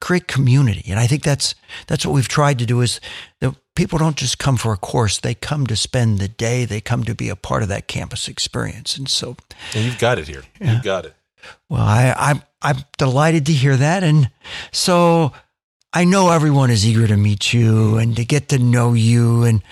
create 0.00 0.26
community, 0.26 0.90
and 0.90 0.98
I 0.98 1.06
think 1.06 1.22
that's 1.22 1.54
that's 1.86 2.04
what 2.04 2.12
we've 2.12 2.28
tried 2.28 2.58
to 2.58 2.66
do. 2.66 2.80
Is 2.80 3.00
that 3.40 3.54
people 3.76 3.98
don't 3.98 4.16
just 4.16 4.38
come 4.38 4.56
for 4.56 4.72
a 4.72 4.76
course; 4.76 5.20
they 5.20 5.34
come 5.34 5.66
to 5.68 5.76
spend 5.76 6.18
the 6.18 6.28
day. 6.28 6.64
They 6.64 6.80
come 6.80 7.04
to 7.04 7.14
be 7.14 7.28
a 7.28 7.36
part 7.36 7.62
of 7.62 7.68
that 7.68 7.86
campus 7.86 8.26
experience, 8.26 8.96
and 8.96 9.08
so. 9.08 9.36
And 9.74 9.84
you've 9.84 10.00
got 10.00 10.18
it 10.18 10.26
here. 10.26 10.42
Yeah. 10.60 10.72
You've 10.72 10.82
got 10.82 11.06
it. 11.06 11.14
Well, 11.68 11.82
I, 11.82 12.14
I'm 12.18 12.42
I'm 12.66 12.78
delighted 12.98 13.46
to 13.46 13.52
hear 13.52 13.76
that, 13.76 14.02
and 14.02 14.30
so 14.72 15.32
I 15.92 16.04
know 16.04 16.30
everyone 16.30 16.70
is 16.70 16.84
eager 16.84 17.06
to 17.06 17.16
meet 17.16 17.52
you 17.52 17.96
and 17.96 18.16
to 18.16 18.24
get 18.24 18.48
to 18.48 18.58
know 18.58 18.92
you, 18.92 19.44
and 19.44 19.62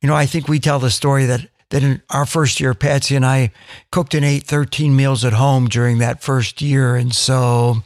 you 0.00 0.08
know 0.08 0.16
I 0.16 0.26
think 0.26 0.48
we 0.48 0.58
tell 0.58 0.80
the 0.80 0.90
story 0.90 1.26
that 1.26 1.48
that 1.72 1.82
in 1.82 2.02
our 2.10 2.26
first 2.26 2.60
year, 2.60 2.74
Patsy 2.74 3.16
and 3.16 3.24
I 3.24 3.50
cooked 3.90 4.14
and 4.14 4.24
ate 4.24 4.44
13 4.44 4.94
meals 4.94 5.24
at 5.24 5.32
home 5.32 5.68
during 5.68 5.98
that 5.98 6.22
first 6.22 6.60
year. 6.60 6.96
And 6.96 7.14
so 7.14 7.76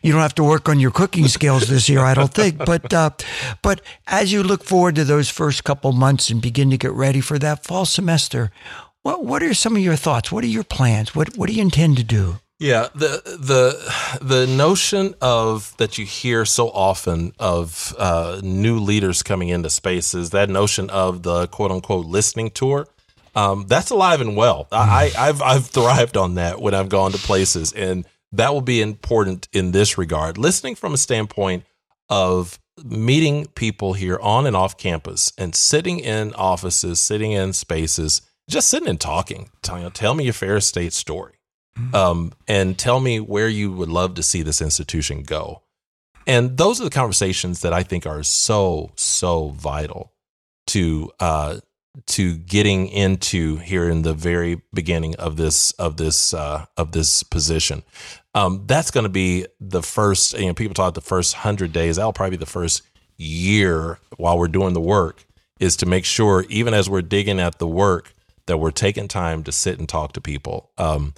you 0.00 0.12
don't 0.12 0.22
have 0.22 0.36
to 0.36 0.44
work 0.44 0.68
on 0.68 0.78
your 0.78 0.92
cooking 0.92 1.26
skills 1.26 1.68
this 1.68 1.88
year, 1.88 2.00
I 2.00 2.14
don't 2.14 2.32
think. 2.32 2.58
But, 2.58 2.94
uh, 2.94 3.10
but 3.60 3.80
as 4.06 4.32
you 4.32 4.44
look 4.44 4.62
forward 4.62 4.94
to 4.94 5.04
those 5.04 5.28
first 5.28 5.64
couple 5.64 5.90
months 5.90 6.30
and 6.30 6.40
begin 6.40 6.70
to 6.70 6.78
get 6.78 6.92
ready 6.92 7.20
for 7.20 7.36
that 7.40 7.64
fall 7.64 7.84
semester, 7.84 8.52
what, 9.02 9.24
what 9.24 9.42
are 9.42 9.54
some 9.54 9.74
of 9.74 9.82
your 9.82 9.96
thoughts? 9.96 10.30
What 10.30 10.44
are 10.44 10.48
your 10.48 10.62
plans? 10.62 11.16
What, 11.16 11.36
what 11.36 11.48
do 11.48 11.54
you 11.56 11.62
intend 11.62 11.96
to 11.96 12.04
do? 12.04 12.38
Yeah, 12.62 12.86
the 12.94 13.20
the 13.24 14.24
the 14.24 14.46
notion 14.46 15.16
of 15.20 15.76
that 15.78 15.98
you 15.98 16.06
hear 16.06 16.44
so 16.44 16.68
often 16.70 17.32
of 17.40 17.92
uh, 17.98 18.40
new 18.40 18.78
leaders 18.78 19.24
coming 19.24 19.48
into 19.48 19.68
spaces, 19.68 20.30
that 20.30 20.48
notion 20.48 20.88
of 20.88 21.24
the 21.24 21.48
quote 21.48 21.72
unquote 21.72 22.06
listening 22.06 22.52
tour, 22.52 22.86
um, 23.34 23.66
that's 23.66 23.90
alive 23.90 24.20
and 24.20 24.36
well. 24.36 24.68
I, 24.70 25.10
I've 25.18 25.42
I've 25.42 25.66
thrived 25.66 26.16
on 26.16 26.36
that 26.36 26.60
when 26.60 26.72
I've 26.72 26.88
gone 26.88 27.10
to 27.10 27.18
places, 27.18 27.72
and 27.72 28.06
that 28.30 28.54
will 28.54 28.60
be 28.60 28.80
important 28.80 29.48
in 29.52 29.72
this 29.72 29.98
regard. 29.98 30.38
Listening 30.38 30.76
from 30.76 30.94
a 30.94 30.98
standpoint 30.98 31.64
of 32.08 32.60
meeting 32.84 33.46
people 33.56 33.94
here 33.94 34.20
on 34.20 34.46
and 34.46 34.54
off 34.54 34.76
campus, 34.76 35.32
and 35.36 35.52
sitting 35.56 35.98
in 35.98 36.32
offices, 36.34 37.00
sitting 37.00 37.32
in 37.32 37.54
spaces, 37.54 38.22
just 38.48 38.68
sitting 38.68 38.88
and 38.88 39.00
talking. 39.00 39.50
Tell, 39.62 39.90
tell 39.90 40.14
me 40.14 40.22
your 40.22 40.32
Ferris 40.32 40.66
State 40.66 40.92
story. 40.92 41.32
Um, 41.92 42.32
and 42.48 42.78
tell 42.78 43.00
me 43.00 43.20
where 43.20 43.48
you 43.48 43.72
would 43.72 43.88
love 43.88 44.14
to 44.14 44.22
see 44.22 44.42
this 44.42 44.60
institution 44.60 45.22
go. 45.22 45.62
And 46.26 46.56
those 46.56 46.80
are 46.80 46.84
the 46.84 46.90
conversations 46.90 47.62
that 47.62 47.72
I 47.72 47.82
think 47.82 48.06
are 48.06 48.22
so 48.22 48.92
so 48.96 49.48
vital 49.48 50.12
to 50.68 51.10
uh, 51.18 51.58
to 52.06 52.36
getting 52.36 52.88
into 52.88 53.56
here 53.56 53.88
in 53.88 54.02
the 54.02 54.14
very 54.14 54.62
beginning 54.72 55.16
of 55.16 55.36
this 55.36 55.72
of 55.72 55.96
this 55.96 56.32
uh, 56.32 56.66
of 56.76 56.92
this 56.92 57.22
position. 57.22 57.82
Um, 58.34 58.64
that's 58.66 58.90
going 58.90 59.04
to 59.04 59.10
be 59.10 59.46
the 59.60 59.82
first. 59.82 60.38
You 60.38 60.46
know, 60.46 60.54
people 60.54 60.74
talk 60.74 60.94
the 60.94 61.00
first 61.00 61.34
hundred 61.34 61.72
days. 61.72 61.96
That'll 61.96 62.12
probably 62.12 62.36
be 62.36 62.40
the 62.40 62.46
first 62.46 62.82
year 63.16 63.98
while 64.16 64.38
we're 64.38 64.48
doing 64.48 64.74
the 64.74 64.80
work. 64.80 65.24
Is 65.60 65.76
to 65.76 65.86
make 65.86 66.04
sure, 66.04 66.44
even 66.48 66.74
as 66.74 66.90
we're 66.90 67.02
digging 67.02 67.38
at 67.38 67.58
the 67.58 67.68
work, 67.68 68.12
that 68.46 68.58
we're 68.58 68.72
taking 68.72 69.06
time 69.06 69.44
to 69.44 69.52
sit 69.52 69.78
and 69.78 69.88
talk 69.88 70.12
to 70.12 70.20
people. 70.20 70.70
Um, 70.76 71.14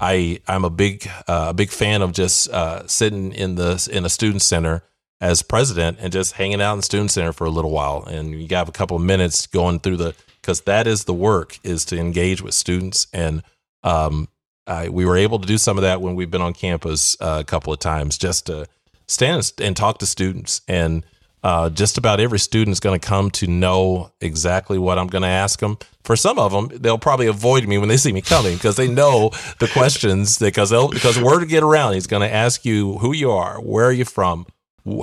I 0.00 0.40
I'm 0.46 0.64
a 0.64 0.70
big 0.70 1.08
uh, 1.26 1.52
big 1.52 1.70
fan 1.70 2.02
of 2.02 2.12
just 2.12 2.48
uh, 2.50 2.86
sitting 2.86 3.32
in 3.32 3.56
the 3.56 3.88
in 3.92 4.04
a 4.04 4.08
student 4.08 4.42
center 4.42 4.82
as 5.20 5.42
president 5.42 5.98
and 6.00 6.12
just 6.12 6.34
hanging 6.34 6.60
out 6.60 6.74
in 6.74 6.78
the 6.78 6.84
student 6.84 7.10
center 7.10 7.32
for 7.32 7.44
a 7.46 7.50
little 7.50 7.70
while, 7.70 8.04
and 8.04 8.30
you 8.30 8.56
have 8.56 8.68
a 8.68 8.72
couple 8.72 8.96
of 8.96 9.02
minutes 9.02 9.46
going 9.46 9.80
through 9.80 9.96
the 9.96 10.14
because 10.40 10.62
that 10.62 10.86
is 10.86 11.04
the 11.04 11.14
work 11.14 11.58
is 11.64 11.84
to 11.86 11.98
engage 11.98 12.40
with 12.40 12.54
students, 12.54 13.06
and 13.12 13.42
um, 13.82 14.28
I, 14.66 14.88
we 14.88 15.04
were 15.04 15.16
able 15.16 15.38
to 15.38 15.46
do 15.46 15.58
some 15.58 15.76
of 15.78 15.82
that 15.82 16.00
when 16.00 16.14
we've 16.14 16.30
been 16.30 16.42
on 16.42 16.52
campus 16.52 17.16
uh, 17.20 17.38
a 17.40 17.44
couple 17.44 17.72
of 17.72 17.80
times, 17.80 18.18
just 18.18 18.46
to 18.46 18.66
stand 19.06 19.52
and 19.58 19.76
talk 19.76 19.98
to 19.98 20.06
students. 20.06 20.60
And 20.68 21.04
uh, 21.48 21.70
just 21.70 21.96
about 21.96 22.20
every 22.20 22.38
student 22.38 22.72
is 22.72 22.78
going 22.78 23.00
to 23.00 23.08
come 23.08 23.30
to 23.30 23.46
know 23.46 24.12
exactly 24.20 24.76
what 24.76 24.98
I'm 24.98 25.06
going 25.06 25.22
to 25.22 25.28
ask 25.28 25.60
them. 25.60 25.78
For 26.04 26.14
some 26.14 26.38
of 26.38 26.52
them, 26.52 26.68
they'll 26.78 26.98
probably 26.98 27.26
avoid 27.26 27.66
me 27.66 27.78
when 27.78 27.88
they 27.88 27.96
see 27.96 28.12
me 28.12 28.20
coming 28.20 28.52
because 28.52 28.76
they 28.76 28.86
know 28.86 29.30
the 29.58 29.66
questions 29.72 30.38
because 30.38 30.68
they'll, 30.68 30.88
because 30.88 31.18
word 31.18 31.40
to 31.40 31.46
get 31.46 31.62
around. 31.62 31.94
He's 31.94 32.06
going 32.06 32.20
to 32.20 32.30
ask 32.30 32.66
you 32.66 32.98
who 32.98 33.14
you 33.14 33.30
are, 33.30 33.62
where 33.62 33.86
are 33.86 33.92
you 33.92 34.04
from, 34.04 34.46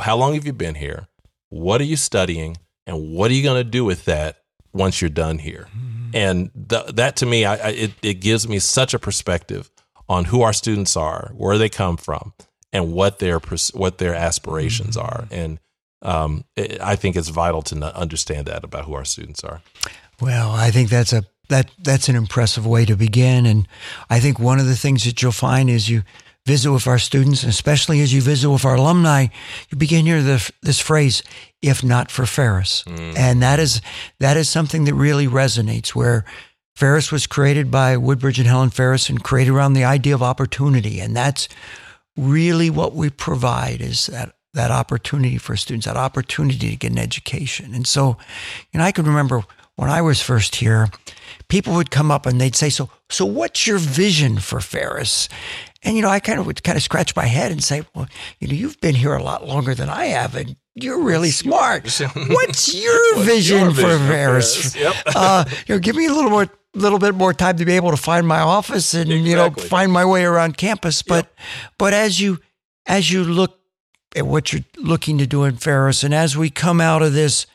how 0.04 0.18
long 0.18 0.36
have 0.36 0.46
you 0.46 0.54
been 0.54 0.76
here, 0.76 1.08
what 1.50 1.82
are 1.82 1.86
you 1.86 1.96
studying, 1.96 2.58
and 2.86 3.16
what 3.16 3.32
are 3.32 3.34
you 3.34 3.42
going 3.42 3.64
to 3.64 3.68
do 3.68 3.84
with 3.84 4.06
that 4.06 4.38
once 4.72 5.02
you're 5.02 5.10
done 5.10 5.40
here. 5.40 5.68
Mm-hmm. 5.76 6.10
And 6.14 6.70
th- 6.70 6.94
that 6.94 7.16
to 7.16 7.26
me, 7.26 7.44
I, 7.46 7.56
I, 7.56 7.70
it, 7.70 7.92
it 8.04 8.14
gives 8.16 8.48
me 8.48 8.60
such 8.60 8.94
a 8.94 9.00
perspective 9.00 9.72
on 10.08 10.26
who 10.26 10.44
our 10.44 10.54
students 10.54 10.96
are, 10.96 11.32
where 11.36 11.58
they 11.58 11.70
come 11.70 11.98
from, 11.98 12.34
and 12.72 12.94
what 12.94 13.18
their 13.18 13.40
what 13.74 13.98
their 13.98 14.14
aspirations 14.14 14.96
mm-hmm. 14.96 15.08
are. 15.08 15.28
And 15.32 15.60
um, 16.02 16.44
it, 16.56 16.80
I 16.82 16.96
think 16.96 17.16
it's 17.16 17.30
vital 17.30 17.62
to 17.64 17.96
understand 17.96 18.48
that 18.48 18.64
about 18.64 18.86
who 18.86 18.94
our 18.94 19.06
students 19.06 19.44
are. 19.44 19.62
Well, 20.22 20.52
I 20.52 20.72
think 20.72 20.90
that's 20.90 21.14
a 21.14 21.24
that 21.50 21.70
that's 21.80 22.10
an 22.10 22.16
impressive 22.16 22.66
way 22.66 22.86
to 22.86 22.96
begin, 22.96 23.46
and 23.46 23.68
I 24.10 24.20
think 24.20 24.40
one 24.40 24.60
of 24.60 24.66
the 24.66 24.76
things 24.76 25.04
that 25.06 25.22
you'll 25.22 25.32
find 25.32 25.70
is 25.70 25.90
you 25.90 26.04
visit 26.46 26.72
with 26.72 26.88
our 26.88 27.00
students, 27.00 27.44
especially 27.44 28.02
as 28.02 28.14
you 28.14 28.22
visit 28.22 28.50
with 28.50 28.66
our 28.66 28.76
alumni, 28.76 29.28
you 29.70 29.78
begin 29.78 30.06
to 30.06 30.12
hear 30.12 30.22
the, 30.22 30.52
this 30.62 30.80
phrase, 30.80 31.24
"if 31.62 31.84
not 31.84 32.12
for 32.12 32.26
Ferris," 32.26 32.84
mm. 32.88 33.18
and 33.18 33.42
that 33.42 33.60
is 33.60 33.82
that 34.20 34.38
is 34.38 34.50
something 34.50 34.86
that 34.86 34.94
really 34.94 35.28
resonates. 35.28 35.90
Where 35.90 36.26
Ferris 36.76 37.12
was 37.12 37.28
created 37.28 37.70
by 37.70 37.98
Woodbridge 37.98 38.40
and 38.40 38.48
Helen 38.48 38.70
Ferris 38.70 39.10
and 39.10 39.24
created 39.24 39.52
around 39.52 39.74
the 39.74 39.86
idea 39.86 40.16
of 40.16 40.24
opportunity, 40.24 41.00
and 41.00 41.16
that's 41.16 41.48
really 42.18 42.70
what 42.70 42.96
we 42.96 43.10
provide 43.10 43.82
is 43.82 44.08
that 44.08 44.34
that 44.56 44.72
opportunity 44.72 45.38
for 45.38 45.56
students, 45.56 45.86
that 45.86 45.98
opportunity 45.98 46.72
to 46.72 46.76
get 46.76 46.92
an 46.92 46.98
education. 46.98 47.74
And 47.74 47.86
so, 47.86 48.18
you 48.72 48.80
know, 48.80 48.86
I 48.86 48.92
can 48.92 49.06
remember 49.06 49.44
when 49.76 49.90
I 49.90 50.02
was 50.02 50.22
first 50.22 50.56
here, 50.56 50.90
people 51.48 51.74
would 51.74 51.92
come 51.92 52.12
up 52.12 52.26
and 52.26 52.40
they'd 52.40 52.56
say, 52.56 52.70
"So, 52.70 52.90
so 53.10 53.26
what's 53.26 53.68
your 53.68 53.78
vision 53.78 54.40
for 54.40 54.62
Ferris?" 54.62 55.30
And 55.84 55.96
you 55.96 56.02
know, 56.02 56.10
I 56.10 56.20
kind 56.20 56.40
of 56.40 56.46
would 56.46 56.64
kind 56.64 56.78
of 56.78 56.84
scratch 56.84 57.16
my 57.16 57.26
head 57.26 57.52
and 57.52 57.64
say, 57.64 57.86
"Well, 57.94 58.08
you 58.40 58.48
know, 58.48 58.54
you've 58.54 58.80
been 58.80 58.96
here 58.96 59.14
a 59.14 59.24
lot 59.24 59.48
longer 59.48 59.76
than 59.76 59.90
I 59.90 60.06
have, 60.06 60.36
and 60.36 60.56
you're 60.74 61.02
really 61.02 61.32
smart. 61.32 61.84
What's 62.28 62.74
your 62.74 63.16
What's 63.16 63.28
vision 63.28 63.60
your 63.60 63.74
for 63.74 63.98
Ferris? 64.08 64.76
Yep. 64.76 64.96
uh, 65.16 65.46
you 65.68 65.76
know, 65.76 65.80
give 65.80 65.96
me 65.96 66.06
a 66.08 66.14
little 66.14 66.32
more." 66.32 66.48
little 66.78 67.00
bit 67.00 67.16
more 67.16 67.32
time 67.34 67.56
to 67.56 67.64
be 67.64 67.72
able 67.72 67.90
to 67.90 67.96
find 67.96 68.28
my 68.28 68.42
office 68.42 68.94
and 68.94 69.10
exactly. 69.10 69.30
you 69.30 69.34
know 69.38 69.50
find 69.50 69.94
my 69.94 70.04
way 70.04 70.26
around 70.26 70.58
campus 70.58 71.02
but 71.02 71.24
yep. 71.24 71.38
but 71.78 71.94
as 71.94 72.20
you 72.20 72.38
as 72.86 73.10
you 73.10 73.24
look 73.24 73.58
at 74.16 74.26
what 74.26 74.54
you're 74.54 74.64
looking 74.78 75.18
to 75.18 75.28
do 75.28 75.44
in 75.44 75.58
Ferris. 75.58 76.04
And 76.04 76.14
as 76.14 76.38
we 76.38 76.50
come 76.50 76.80
out 76.80 77.02
of 77.02 77.14
this 77.14 77.46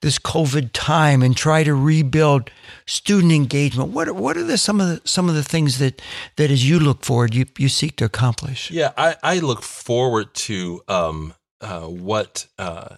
this 0.00 0.18
COVID 0.18 0.70
time 0.72 1.22
and 1.22 1.36
try 1.36 1.62
to 1.62 1.74
rebuild 1.74 2.50
student 2.86 3.32
engagement, 3.32 3.90
what 3.90 4.08
are, 4.08 4.14
what 4.14 4.36
are 4.36 4.44
the 4.44 4.58
some 4.58 4.80
of 4.80 4.88
the 4.88 5.08
some 5.08 5.28
of 5.28 5.34
the 5.34 5.44
things 5.44 5.78
that 5.78 6.02
that 6.36 6.50
as 6.50 6.68
you 6.68 6.80
look 6.80 7.04
forward 7.04 7.34
you 7.34 7.46
you 7.56 7.68
seek 7.68 7.96
to 7.96 8.04
accomplish? 8.04 8.70
Yeah, 8.70 8.92
I, 8.96 9.16
I 9.22 9.38
look 9.38 9.62
forward 9.62 10.34
to 10.34 10.82
um, 10.88 11.34
uh, 11.60 11.82
what 11.82 12.46
uh, 12.58 12.96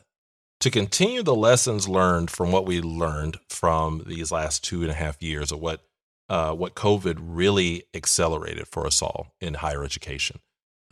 to 0.61 0.71
continue 0.71 1.23
the 1.23 1.35
lessons 1.35 1.89
learned 1.89 2.31
from 2.31 2.53
what 2.53 2.67
we 2.67 2.81
learned 2.81 3.39
from 3.49 4.05
these 4.07 4.33
last 4.33 4.65
two 4.65 4.83
and 4.83 4.91
a 4.91 4.95
half 4.95 5.23
years 5.23 5.53
of 5.53 5.61
what 5.61 5.83
uh, 6.29 6.55
what 6.55 6.75
COVID 6.75 7.19
really 7.21 7.85
accelerated 7.93 8.69
for 8.69 8.87
us 8.87 9.03
all 9.03 9.35
in 9.41 9.55
higher 9.55 9.85
education. 9.85 10.41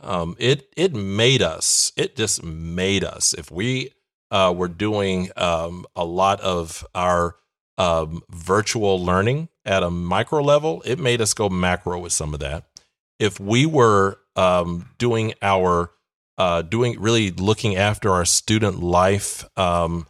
Um, 0.01 0.35
it 0.39 0.71
it 0.77 0.93
made 0.93 1.41
us. 1.41 1.91
It 1.95 2.15
just 2.15 2.43
made 2.43 3.03
us. 3.03 3.33
If 3.33 3.51
we 3.51 3.93
uh, 4.31 4.53
were 4.55 4.67
doing 4.67 5.31
um, 5.35 5.85
a 5.95 6.05
lot 6.05 6.39
of 6.41 6.85
our 6.95 7.35
um, 7.77 8.23
virtual 8.29 9.03
learning 9.03 9.49
at 9.65 9.83
a 9.83 9.89
micro 9.89 10.41
level, 10.41 10.81
it 10.85 10.99
made 10.99 11.21
us 11.21 11.33
go 11.33 11.49
macro 11.49 11.99
with 11.99 12.13
some 12.13 12.33
of 12.33 12.39
that. 12.39 12.65
If 13.19 13.39
we 13.39 13.65
were 13.65 14.19
um, 14.35 14.89
doing 14.97 15.33
our 15.41 15.91
uh, 16.37 16.61
doing 16.61 16.99
really 16.99 17.31
looking 17.31 17.75
after 17.75 18.11
our 18.11 18.23
student 18.23 18.81
life 18.81 19.45
um, 19.57 20.07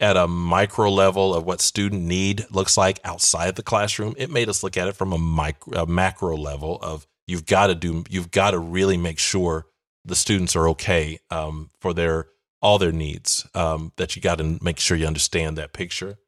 at 0.00 0.16
a 0.16 0.26
micro 0.26 0.90
level 0.90 1.34
of 1.34 1.44
what 1.44 1.60
student 1.60 2.02
need 2.02 2.46
looks 2.50 2.76
like 2.78 2.98
outside 3.04 3.54
the 3.56 3.62
classroom. 3.62 4.14
It 4.16 4.30
made 4.30 4.48
us 4.48 4.62
look 4.62 4.78
at 4.78 4.88
it 4.88 4.96
from 4.96 5.12
a 5.12 5.18
micro, 5.18 5.82
a 5.82 5.86
macro 5.86 6.36
level 6.36 6.78
of 6.80 7.06
you've 7.28 7.46
got 7.46 7.68
to 7.68 7.74
do, 7.74 8.02
you've 8.08 8.32
got 8.32 8.50
to 8.50 8.58
really 8.58 8.96
make 8.96 9.20
sure 9.20 9.66
the 10.04 10.16
students 10.16 10.56
are 10.56 10.68
okay 10.70 11.20
um, 11.30 11.70
for 11.78 11.94
their 11.94 12.26
all 12.60 12.78
their 12.78 12.92
needs. 12.92 13.46
Um, 13.54 13.92
that 13.96 14.16
you 14.16 14.22
got 14.22 14.38
to 14.38 14.58
make 14.60 14.80
sure 14.80 14.96
you 14.96 15.06
understand 15.06 15.56
that 15.58 15.72
picture. 15.72 16.18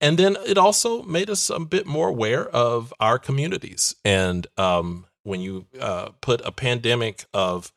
And 0.00 0.18
then 0.18 0.36
it 0.46 0.58
also 0.58 1.02
made 1.02 1.30
us 1.30 1.50
a 1.50 1.60
bit 1.60 1.86
more 1.86 2.08
aware 2.08 2.46
of 2.48 2.92
our 3.00 3.18
communities. 3.18 3.94
And 4.04 4.46
um, 4.56 5.06
when 5.22 5.40
you 5.40 5.66
uh, 5.80 6.10
put 6.20 6.40
a 6.44 6.52
pandemic 6.52 7.24
of 7.32 7.72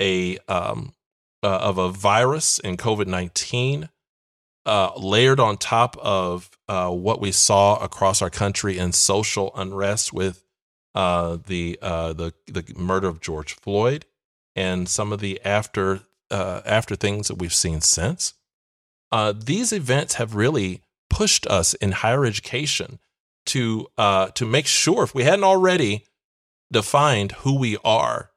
a 0.00 0.38
um, 0.48 0.92
uh, 1.42 1.58
of 1.58 1.78
a 1.78 1.90
virus 1.90 2.58
in 2.58 2.76
COVID 2.76 3.06
nineteen 3.06 3.88
uh, 4.66 4.92
layered 4.96 5.40
on 5.40 5.56
top 5.56 5.96
of 5.98 6.50
uh, 6.68 6.90
what 6.90 7.20
we 7.20 7.32
saw 7.32 7.76
across 7.76 8.22
our 8.22 8.30
country 8.30 8.78
in 8.78 8.92
social 8.92 9.50
unrest 9.54 10.12
with 10.12 10.43
uh, 10.94 11.38
the 11.46 11.78
uh, 11.82 12.12
the 12.12 12.32
the 12.46 12.64
murder 12.76 13.08
of 13.08 13.20
George 13.20 13.54
Floyd 13.54 14.06
and 14.54 14.88
some 14.88 15.12
of 15.12 15.20
the 15.20 15.40
after 15.44 16.00
uh, 16.30 16.60
after 16.64 16.96
things 16.96 17.28
that 17.28 17.36
we've 17.36 17.54
seen 17.54 17.80
since. 17.80 18.34
Uh, 19.12 19.32
these 19.36 19.72
events 19.72 20.14
have 20.14 20.34
really 20.34 20.82
pushed 21.08 21.46
us 21.46 21.74
in 21.74 21.92
higher 21.92 22.24
education 22.24 22.98
to 23.46 23.86
to 23.96 24.46
make 24.46 24.66
sure, 24.66 25.04
if 25.04 25.14
we 25.14 25.24
hadn't 25.24 25.44
already 25.44 26.04
defined 26.72 27.32
who 27.32 27.56
we 27.58 27.76
are, 27.84 28.30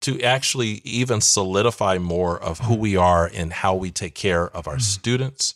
to 0.00 0.20
actually 0.22 0.80
even 0.84 1.20
solidify 1.20 1.98
more 1.98 2.40
of 2.42 2.60
who 2.60 2.74
we 2.74 2.96
are 2.96 3.30
and 3.32 3.52
how 3.52 3.74
we 3.74 3.90
take 3.90 4.14
care 4.14 4.48
of 4.48 4.66
our 4.66 4.74
mm-hmm. 4.74 4.80
students 4.80 5.54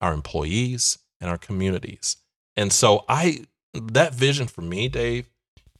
our 0.00 0.12
employees, 0.12 0.98
and 1.20 1.30
our 1.30 1.38
communities. 1.38 2.16
And 2.56 2.72
so 2.72 3.04
I 3.08 3.44
that 3.74 4.14
vision 4.14 4.46
for 4.46 4.62
me, 4.62 4.88
Dave, 4.88 5.28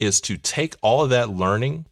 is 0.00 0.20
to 0.22 0.36
take 0.36 0.76
all 0.82 1.02
of 1.02 1.10
that 1.10 1.30
learning 1.30 1.86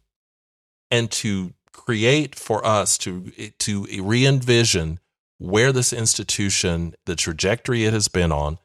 and 0.89 1.11
to 1.11 1.53
create 1.71 2.35
for 2.35 2.65
us 2.65 2.97
to 2.97 3.31
to 3.59 3.85
re-envision 4.01 4.99
where 5.37 5.71
this 5.71 5.93
institution, 5.93 6.95
the 7.05 7.15
trajectory 7.15 7.85
it 7.85 7.93
has 7.93 8.07
been 8.07 8.31
on, 8.31 8.57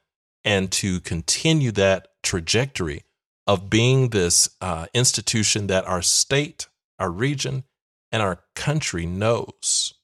and 0.44 0.72
to 0.72 1.00
continue 1.00 1.70
that 1.72 2.08
trajectory 2.22 3.04
of 3.46 3.68
being 3.68 4.08
this 4.08 4.50
uh, 4.60 4.86
institution 4.94 5.66
that 5.66 5.86
our 5.86 6.00
state, 6.00 6.68
our 6.98 7.10
region, 7.10 7.64
and 8.10 8.22
our 8.22 8.40
country 8.54 9.04
knows. 9.04 9.94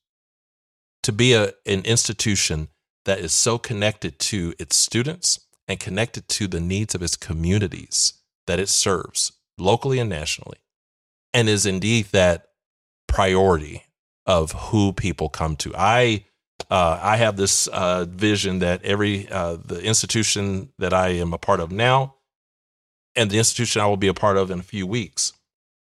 To 1.04 1.12
be 1.12 1.32
a, 1.32 1.54
an 1.64 1.82
institution 1.84 2.68
that 3.06 3.20
is 3.20 3.32
so 3.32 3.56
connected 3.56 4.18
to 4.18 4.52
its 4.58 4.76
students 4.76 5.40
and 5.66 5.80
connected 5.80 6.28
to 6.28 6.46
the 6.46 6.60
needs 6.60 6.94
of 6.94 7.02
its 7.02 7.16
communities 7.16 8.17
that 8.48 8.58
it 8.58 8.68
serves 8.68 9.32
locally 9.58 10.00
and 10.00 10.10
nationally, 10.10 10.58
and 11.32 11.48
is 11.48 11.66
indeed 11.66 12.06
that 12.06 12.48
priority 13.06 13.84
of 14.26 14.52
who 14.52 14.92
people 14.92 15.28
come 15.28 15.54
to. 15.56 15.72
I 15.76 16.24
uh, 16.70 16.98
I 17.00 17.16
have 17.18 17.36
this 17.36 17.68
uh, 17.68 18.04
vision 18.08 18.58
that 18.58 18.84
every 18.84 19.28
uh, 19.28 19.58
the 19.64 19.80
institution 19.80 20.70
that 20.78 20.92
I 20.92 21.10
am 21.10 21.32
a 21.32 21.38
part 21.38 21.60
of 21.60 21.70
now, 21.70 22.16
and 23.14 23.30
the 23.30 23.38
institution 23.38 23.80
I 23.80 23.86
will 23.86 23.96
be 23.96 24.08
a 24.08 24.14
part 24.14 24.36
of 24.36 24.50
in 24.50 24.58
a 24.58 24.64
few 24.64 24.86
weeks, 24.86 25.32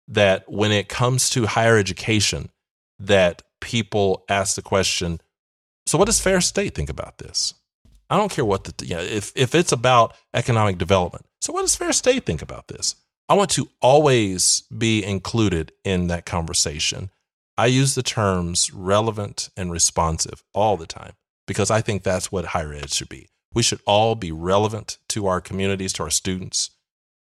that 0.08 0.50
when 0.50 0.72
it 0.72 0.88
comes 0.88 1.30
to 1.30 1.46
higher 1.46 1.78
education, 1.78 2.50
that 2.98 3.42
people 3.60 4.24
ask 4.28 4.56
the 4.56 4.62
question, 4.62 5.20
so, 5.86 5.96
what 5.96 6.04
does 6.04 6.20
Ferris 6.20 6.46
State 6.46 6.74
think 6.74 6.90
about 6.90 7.18
this? 7.18 7.54
I 8.10 8.16
don't 8.16 8.30
care 8.30 8.44
what 8.44 8.64
the 8.64 8.86
you 8.86 8.94
know, 8.94 9.02
if 9.02 9.32
if 9.34 9.54
it's 9.54 9.72
about 9.72 10.14
economic 10.34 10.78
development. 10.78 11.26
So, 11.40 11.52
what 11.52 11.62
does 11.62 11.76
Ferris 11.76 11.98
State 11.98 12.24
think 12.24 12.42
about 12.42 12.68
this? 12.68 12.96
I 13.28 13.34
want 13.34 13.50
to 13.50 13.68
always 13.82 14.62
be 14.76 15.04
included 15.04 15.72
in 15.84 16.06
that 16.06 16.24
conversation. 16.24 17.10
I 17.58 17.66
use 17.66 17.94
the 17.94 18.02
terms 18.02 18.72
relevant 18.72 19.50
and 19.56 19.70
responsive 19.70 20.42
all 20.54 20.76
the 20.76 20.86
time 20.86 21.12
because 21.46 21.70
I 21.70 21.80
think 21.80 22.02
that's 22.02 22.32
what 22.32 22.46
higher 22.46 22.72
ed 22.72 22.90
should 22.90 23.08
be. 23.08 23.28
We 23.52 23.62
should 23.62 23.80
all 23.84 24.14
be 24.14 24.32
relevant 24.32 24.98
to 25.10 25.26
our 25.26 25.40
communities, 25.40 25.92
to 25.94 26.04
our 26.04 26.10
students, 26.10 26.70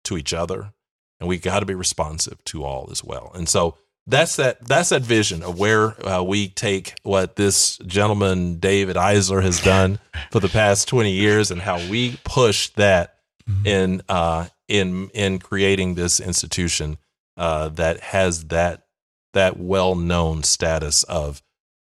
to 0.04 0.16
each 0.16 0.32
other, 0.32 0.72
and 1.18 1.28
we 1.28 1.38
got 1.38 1.60
to 1.60 1.66
be 1.66 1.74
responsive 1.74 2.42
to 2.44 2.64
all 2.64 2.88
as 2.90 3.04
well. 3.04 3.32
And 3.34 3.48
so 3.48 3.76
that's 4.06 4.36
that 4.36 4.66
that's 4.66 4.88
that 4.88 5.02
vision 5.02 5.42
of 5.42 5.58
where 5.58 5.94
uh, 6.06 6.22
we 6.22 6.48
take 6.48 6.94
what 7.02 7.36
this 7.36 7.78
gentleman 7.78 8.56
David 8.56 8.96
Eisler 8.96 9.42
has 9.42 9.60
done 9.60 9.98
for 10.30 10.40
the 10.40 10.48
past 10.48 10.88
20 10.88 11.12
years 11.12 11.50
and 11.50 11.60
how 11.60 11.76
we 11.88 12.18
push 12.24 12.68
that 12.70 13.16
mm-hmm. 13.48 13.66
in 13.66 14.02
uh, 14.08 14.46
in 14.68 15.10
in 15.10 15.38
creating 15.38 15.94
this 15.94 16.20
institution 16.20 16.98
uh, 17.36 17.68
that 17.70 18.00
has 18.00 18.44
that 18.46 18.86
that 19.32 19.58
well-known 19.58 20.42
status 20.42 21.02
of 21.04 21.42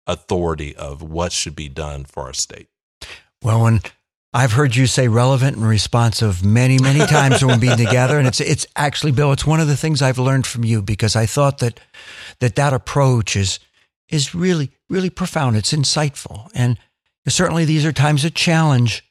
authority 0.06 0.74
of 0.74 1.02
what 1.02 1.30
should 1.30 1.54
be 1.54 1.68
done 1.68 2.04
for 2.04 2.24
our 2.24 2.32
state. 2.32 2.68
Well, 3.42 3.62
when 3.62 3.80
I've 4.38 4.52
heard 4.52 4.76
you 4.76 4.86
say 4.86 5.08
relevant 5.08 5.56
and 5.56 5.66
responsive 5.66 6.44
many, 6.44 6.78
many 6.78 7.04
times 7.06 7.44
when 7.44 7.58
we've 7.58 7.70
been 7.70 7.86
together. 7.86 8.18
And 8.20 8.28
it's, 8.28 8.40
it's 8.40 8.68
actually, 8.76 9.10
Bill, 9.10 9.32
it's 9.32 9.44
one 9.44 9.58
of 9.58 9.66
the 9.66 9.76
things 9.76 10.00
I've 10.00 10.20
learned 10.20 10.46
from 10.46 10.62
you 10.62 10.80
because 10.80 11.16
I 11.16 11.26
thought 11.26 11.58
that 11.58 11.80
that, 12.38 12.54
that 12.54 12.72
approach 12.72 13.34
is, 13.34 13.58
is 14.08 14.36
really, 14.36 14.70
really 14.88 15.10
profound. 15.10 15.56
It's 15.56 15.72
insightful. 15.72 16.48
And 16.54 16.78
certainly 17.26 17.64
these 17.64 17.84
are 17.84 17.90
times 17.90 18.24
of 18.24 18.32
challenge 18.34 19.04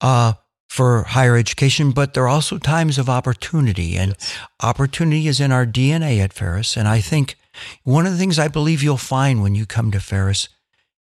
uh, 0.00 0.32
for 0.68 1.04
higher 1.04 1.36
education, 1.36 1.92
but 1.92 2.14
there 2.14 2.24
are 2.24 2.28
also 2.28 2.58
times 2.58 2.98
of 2.98 3.08
opportunity. 3.08 3.96
And 3.96 4.16
yes. 4.18 4.38
opportunity 4.64 5.28
is 5.28 5.38
in 5.38 5.52
our 5.52 5.64
DNA 5.64 6.18
at 6.18 6.32
Ferris. 6.32 6.76
And 6.76 6.88
I 6.88 7.00
think 7.00 7.36
one 7.84 8.04
of 8.04 8.10
the 8.10 8.18
things 8.18 8.36
I 8.36 8.48
believe 8.48 8.82
you'll 8.82 8.96
find 8.96 9.44
when 9.44 9.54
you 9.54 9.64
come 9.64 9.92
to 9.92 10.00
Ferris 10.00 10.48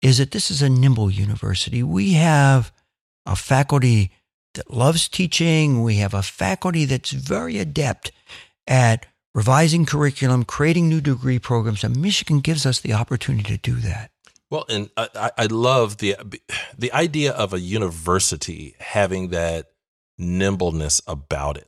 is 0.01 0.17
that 0.19 0.31
this 0.31 0.49
is 0.49 0.61
a 0.61 0.69
nimble 0.69 1.11
university. 1.11 1.83
We 1.83 2.13
have 2.13 2.71
a 3.25 3.35
faculty 3.35 4.11
that 4.53 4.71
loves 4.71 5.07
teaching. 5.07 5.83
We 5.83 5.95
have 5.95 6.13
a 6.13 6.21
faculty 6.21 6.85
that's 6.85 7.11
very 7.11 7.57
adept 7.57 8.11
at 8.67 9.05
revising 9.33 9.85
curriculum, 9.85 10.43
creating 10.43 10.89
new 10.89 11.01
degree 11.01 11.39
programs, 11.39 11.83
and 11.83 11.99
Michigan 11.99 12.39
gives 12.39 12.65
us 12.65 12.79
the 12.79 12.93
opportunity 12.93 13.57
to 13.57 13.57
do 13.57 13.75
that. 13.75 14.11
Well, 14.49 14.65
and 14.69 14.89
I, 14.95 15.31
I 15.37 15.45
love 15.47 15.97
the 15.97 16.15
the 16.77 16.91
idea 16.93 17.31
of 17.31 17.53
a 17.53 17.59
university 17.59 18.75
having 18.79 19.29
that 19.29 19.71
nimbleness 20.17 21.01
about 21.07 21.57
it. 21.57 21.67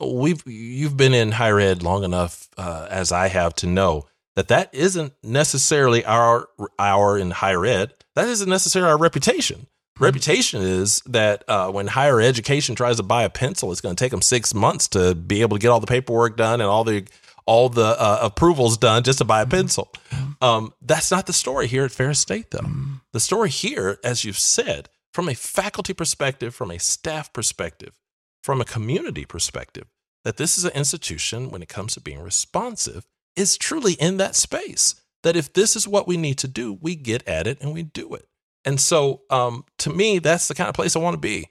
We've 0.00 0.42
you've 0.46 0.96
been 0.96 1.12
in 1.12 1.32
higher 1.32 1.60
ed 1.60 1.82
long 1.82 2.02
enough 2.02 2.48
uh, 2.56 2.86
as 2.90 3.12
I 3.12 3.28
have 3.28 3.54
to 3.56 3.66
know 3.66 4.06
that 4.36 4.48
that 4.48 4.74
isn't 4.74 5.12
necessarily 5.22 6.02
our 6.06 6.48
our 6.78 7.18
in 7.18 7.30
higher 7.30 7.66
ed. 7.66 7.92
That 8.14 8.28
isn't 8.28 8.48
necessarily 8.48 8.90
our 8.90 8.98
reputation 8.98 9.66
reputation 9.98 10.62
is 10.62 11.00
that 11.06 11.44
uh, 11.48 11.70
when 11.70 11.86
higher 11.88 12.20
education 12.20 12.74
tries 12.74 12.96
to 12.96 13.02
buy 13.02 13.22
a 13.24 13.30
pencil, 13.30 13.72
it's 13.72 13.80
going 13.80 13.96
to 13.96 14.04
take 14.04 14.10
them 14.10 14.22
six 14.22 14.54
months 14.54 14.88
to 14.88 15.14
be 15.14 15.42
able 15.42 15.56
to 15.56 15.60
get 15.60 15.68
all 15.68 15.80
the 15.80 15.86
paperwork 15.86 16.36
done 16.36 16.60
and 16.60 16.68
all 16.68 16.84
the 16.84 17.06
all 17.46 17.68
the 17.68 18.00
uh, 18.00 18.18
approvals 18.22 18.76
done 18.76 19.04
just 19.04 19.18
to 19.18 19.24
buy 19.24 19.40
a 19.40 19.46
pencil. 19.46 19.92
Um, 20.42 20.74
that's 20.82 21.12
not 21.12 21.26
the 21.26 21.32
story 21.32 21.68
here 21.68 21.84
at 21.84 21.92
Ferris 21.92 22.18
State, 22.18 22.50
though. 22.50 22.66
The 23.12 23.20
story 23.20 23.50
here, 23.50 23.98
as 24.02 24.24
you've 24.24 24.38
said, 24.38 24.88
from 25.14 25.28
a 25.28 25.34
faculty 25.34 25.94
perspective, 25.94 26.54
from 26.54 26.72
a 26.72 26.78
staff 26.78 27.32
perspective, 27.32 27.94
from 28.42 28.60
a 28.60 28.64
community 28.64 29.24
perspective, 29.24 29.86
that 30.24 30.38
this 30.38 30.58
is 30.58 30.64
an 30.64 30.72
institution 30.72 31.50
when 31.50 31.62
it 31.62 31.68
comes 31.68 31.94
to 31.94 32.00
being 32.00 32.20
responsive 32.20 33.06
is 33.36 33.56
truly 33.56 33.92
in 33.94 34.16
that 34.16 34.34
space 34.34 34.96
that 35.22 35.36
if 35.36 35.52
this 35.52 35.76
is 35.76 35.86
what 35.86 36.08
we 36.08 36.16
need 36.16 36.38
to 36.38 36.48
do, 36.48 36.78
we 36.80 36.96
get 36.96 37.26
at 37.28 37.46
it 37.46 37.60
and 37.60 37.72
we 37.72 37.82
do 37.82 38.14
it. 38.14 38.26
And 38.66 38.80
so, 38.80 39.22
um, 39.30 39.64
to 39.78 39.90
me, 39.90 40.18
that's 40.18 40.48
the 40.48 40.54
kind 40.54 40.68
of 40.68 40.74
place 40.74 40.96
I 40.96 40.98
want 40.98 41.14
to 41.14 41.20
be. 41.20 41.48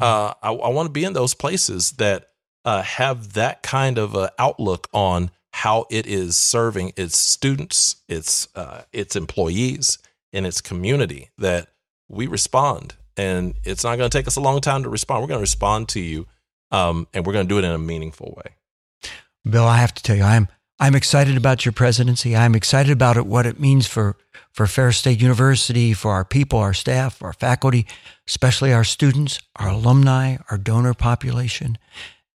Uh, 0.00 0.34
I, 0.42 0.52
I 0.52 0.68
want 0.68 0.86
to 0.86 0.92
be 0.92 1.02
in 1.02 1.14
those 1.14 1.34
places 1.34 1.92
that 1.92 2.28
uh, 2.64 2.82
have 2.82 3.32
that 3.32 3.62
kind 3.62 3.98
of 3.98 4.14
uh, 4.14 4.28
outlook 4.38 4.86
on 4.92 5.30
how 5.54 5.86
it 5.90 6.06
is 6.06 6.36
serving 6.36 6.92
its 6.96 7.16
students, 7.16 7.96
its 8.06 8.46
uh, 8.54 8.82
its 8.92 9.16
employees, 9.16 9.98
and 10.32 10.46
its 10.46 10.60
community. 10.60 11.30
That 11.38 11.68
we 12.08 12.26
respond, 12.26 12.94
and 13.16 13.54
it's 13.64 13.82
not 13.82 13.96
going 13.96 14.10
to 14.10 14.16
take 14.16 14.28
us 14.28 14.36
a 14.36 14.40
long 14.40 14.60
time 14.60 14.82
to 14.82 14.90
respond. 14.90 15.22
We're 15.22 15.28
going 15.28 15.38
to 15.38 15.42
respond 15.42 15.88
to 15.90 16.00
you, 16.00 16.26
um, 16.70 17.08
and 17.14 17.26
we're 17.26 17.32
going 17.32 17.48
to 17.48 17.52
do 17.52 17.58
it 17.58 17.64
in 17.64 17.72
a 17.72 17.78
meaningful 17.78 18.34
way. 18.36 18.52
Bill, 19.48 19.64
I 19.64 19.78
have 19.78 19.94
to 19.94 20.02
tell 20.02 20.16
you, 20.16 20.22
I'm 20.22 20.48
I'm 20.80 20.94
excited 20.94 21.36
about 21.36 21.64
your 21.64 21.72
presidency. 21.72 22.36
I'm 22.36 22.54
excited 22.54 22.92
about 22.92 23.16
it, 23.16 23.26
what 23.26 23.46
it 23.46 23.58
means 23.58 23.86
for 23.86 24.16
for 24.52 24.66
Ferris 24.66 24.98
State 24.98 25.20
University, 25.20 25.92
for 25.92 26.10
our 26.12 26.24
people, 26.24 26.58
our 26.58 26.74
staff, 26.74 27.22
our 27.22 27.32
faculty, 27.32 27.86
especially 28.26 28.72
our 28.72 28.82
students, 28.82 29.40
our 29.56 29.68
alumni, 29.68 30.36
our 30.50 30.58
donor 30.58 30.94
population. 30.94 31.78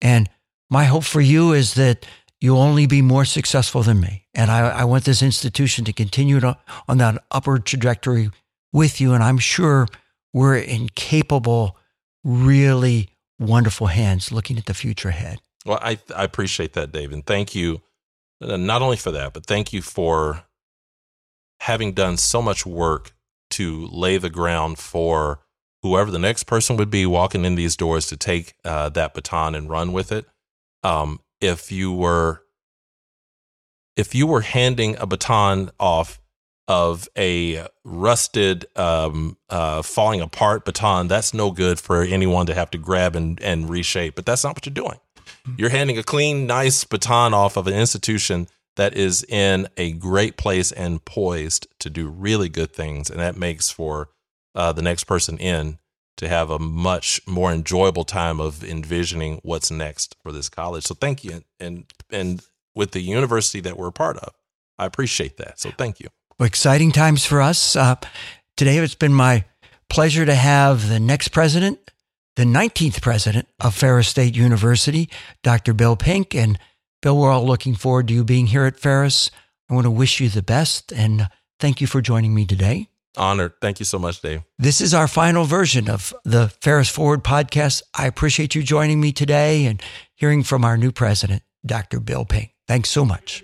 And 0.02 0.30
my 0.70 0.86
hope 0.86 1.04
for 1.04 1.22
you 1.22 1.52
is 1.52 1.74
that 1.74 2.06
you'll 2.40 2.62
only 2.62 2.86
be 2.86 3.02
more 3.02 3.26
successful 3.26 3.84
than 3.84 4.00
me. 4.00 4.26
And 4.34 4.52
I, 4.52 4.70
I 4.70 4.84
want 4.86 5.04
this 5.04 5.22
institution 5.22 5.86
to 5.86 5.94
continue 5.94 6.40
to, 6.40 6.58
on 6.88 6.98
that 7.00 7.24
upward 7.32 7.66
trajectory 7.66 8.30
with 8.72 9.02
you. 9.02 9.14
And 9.14 9.24
I'm 9.24 9.38
sure 9.38 9.88
we're 10.34 10.58
in 10.58 10.90
capable, 10.96 11.78
really 12.24 13.10
wonderful 13.38 13.88
hands 13.88 14.32
looking 14.32 14.58
at 14.58 14.66
the 14.66 14.74
future 14.74 15.10
ahead. 15.10 15.40
Well, 15.66 15.80
I, 15.82 16.00
I 16.16 16.24
appreciate 16.24 16.74
that, 16.74 16.92
Dave. 16.92 17.12
And 17.12 17.26
thank 17.26 17.54
you, 17.54 17.82
not 18.46 18.82
only 18.82 18.98
for 18.98 19.12
that, 19.12 19.34
but 19.34 19.46
thank 19.46 19.74
you 19.74 19.82
for 19.82 20.44
having 21.62 21.94
done 21.94 22.18
so 22.18 22.42
much 22.42 22.66
work 22.66 23.14
to 23.52 23.88
lay 23.88 24.18
the 24.18 24.30
ground 24.30 24.78
for 24.78 25.40
whoever 25.82 26.10
the 26.10 26.20
next 26.20 26.44
person 26.44 26.78
would 26.78 26.90
be 26.90 27.06
walking 27.06 27.46
in 27.46 27.56
these 27.56 27.76
doors 27.76 28.08
to 28.08 28.18
take 28.18 28.54
uh, 28.66 28.90
that 28.90 29.14
baton 29.14 29.54
and 29.56 29.70
run 29.70 29.94
with 29.94 30.12
it. 30.12 30.26
Um, 30.84 31.20
if 31.40 31.72
you 31.72 31.94
were 31.94 32.42
if 33.96 34.16
you 34.16 34.26
were 34.26 34.42
handing 34.42 34.98
a 34.98 35.06
baton 35.06 35.70
off 35.80 36.20
of 36.68 37.08
a 37.18 37.68
rusted, 37.84 38.66
um, 38.76 39.38
uh, 39.50 39.82
falling 39.82 40.22
apart 40.22 40.66
baton, 40.66 41.08
that's 41.08 41.34
no 41.34 41.52
good 41.52 41.80
for 41.80 42.02
anyone 42.02 42.46
to 42.48 42.54
have 42.54 42.72
to 42.72 42.78
grab 42.78 43.16
and, 43.16 43.42
and 43.42 43.70
reshape. 43.70 44.16
But 44.16 44.26
that's 44.26 44.44
not 44.44 44.56
what 44.56 44.66
you're 44.66 44.74
doing. 44.74 45.00
You're 45.58 45.70
handing 45.70 45.98
a 45.98 46.04
clean, 46.04 46.48
nice 46.48 46.84
baton 46.84 47.34
off 47.34 47.58
of 47.58 47.68
an 47.68 47.74
institution 47.74 48.48
that 48.76 48.96
is 48.96 49.24
in 49.24 49.68
a 49.78 49.92
great 49.94 50.38
place 50.38 50.72
and 50.72 51.04
poised 51.04 51.68
to 51.80 51.90
do 51.90 52.08
really 52.08 52.50
good 52.50 52.74
things. 52.74 53.10
And 53.10 53.20
that 53.20 53.36
makes 53.36 53.70
for 53.70 54.10
uh, 54.56 54.74
the 54.74 54.82
next 54.82 55.04
person 55.04 55.38
in 55.38 55.78
to 56.18 56.28
have 56.28 56.50
a 56.50 56.60
much 56.60 57.22
more 57.28 57.52
enjoyable 57.52 58.04
time 58.04 58.40
of 58.40 58.64
envisioning 58.64 59.40
what's 59.44 59.72
next 59.72 60.16
for 60.22 60.32
this 60.32 60.50
college. 60.50 60.86
So 60.86 60.96
thank 60.96 61.24
you. 61.24 61.44
And, 61.60 61.86
and 62.10 62.42
with 62.76 62.92
the 62.92 63.02
university 63.02 63.60
that 63.62 63.78
we're 63.78 63.88
a 63.88 63.94
part 63.94 64.18
of, 64.18 64.34
I 64.78 64.86
appreciate 64.86 65.38
that. 65.38 65.60
So 65.60 65.72
thank 65.72 66.00
you. 66.00 66.10
Well, 66.40 66.48
exciting 66.48 66.92
times 66.92 67.26
for 67.26 67.42
us. 67.42 67.76
Uh, 67.76 67.96
today, 68.58 68.78
it's 68.78 68.96
been 68.96 69.14
my 69.14 69.46
pleasure 69.90 70.26
to 70.26 70.36
have 70.36 70.90
the 70.90 71.00
next 71.00 71.30
president, 71.30 71.92
the 72.36 72.44
19th 72.44 73.02
president 73.02 73.48
of 73.60 73.76
Ferris 73.76 74.08
State 74.08 74.36
University, 74.36 75.10
Dr. 75.44 75.74
Bill 75.74 75.96
Pink. 75.96 76.34
And 76.34 76.58
Bill, 77.02 77.18
we're 77.18 77.32
all 77.32 77.46
looking 77.46 77.76
forward 77.76 78.08
to 78.08 78.14
you 78.14 78.24
being 78.24 78.48
here 78.48 78.66
at 78.66 78.80
Ferris. 78.80 79.30
I 79.70 79.74
want 79.74 79.86
to 79.86 79.92
wish 79.92 80.20
you 80.20 80.30
the 80.30 80.44
best 80.44 80.92
and 80.92 81.30
thank 81.60 81.82
you 81.82 81.88
for 81.88 82.02
joining 82.02 82.34
me 82.34 82.46
today. 82.46 82.90
Honored. 83.16 83.54
Thank 83.62 83.80
you 83.80 83.86
so 83.86 84.00
much, 84.00 84.22
Dave. 84.22 84.42
This 84.58 84.82
is 84.82 84.94
our 84.94 85.08
final 85.08 85.46
version 85.46 85.90
of 85.90 86.14
the 86.24 86.50
Ferris 86.62 86.90
Forward 86.90 87.24
podcast. 87.24 87.84
I 87.94 88.08
appreciate 88.08 88.56
you 88.56 88.64
joining 88.64 89.00
me 89.00 89.12
today 89.12 89.66
and 89.66 89.82
hearing 90.16 90.44
from 90.44 90.66
our 90.66 90.78
new 90.78 90.92
president, 90.92 91.44
Dr. 91.66 92.00
Bill 92.00 92.26
Pink. 92.26 92.54
Thanks 92.68 92.90
so 92.90 93.06
much. 93.06 93.44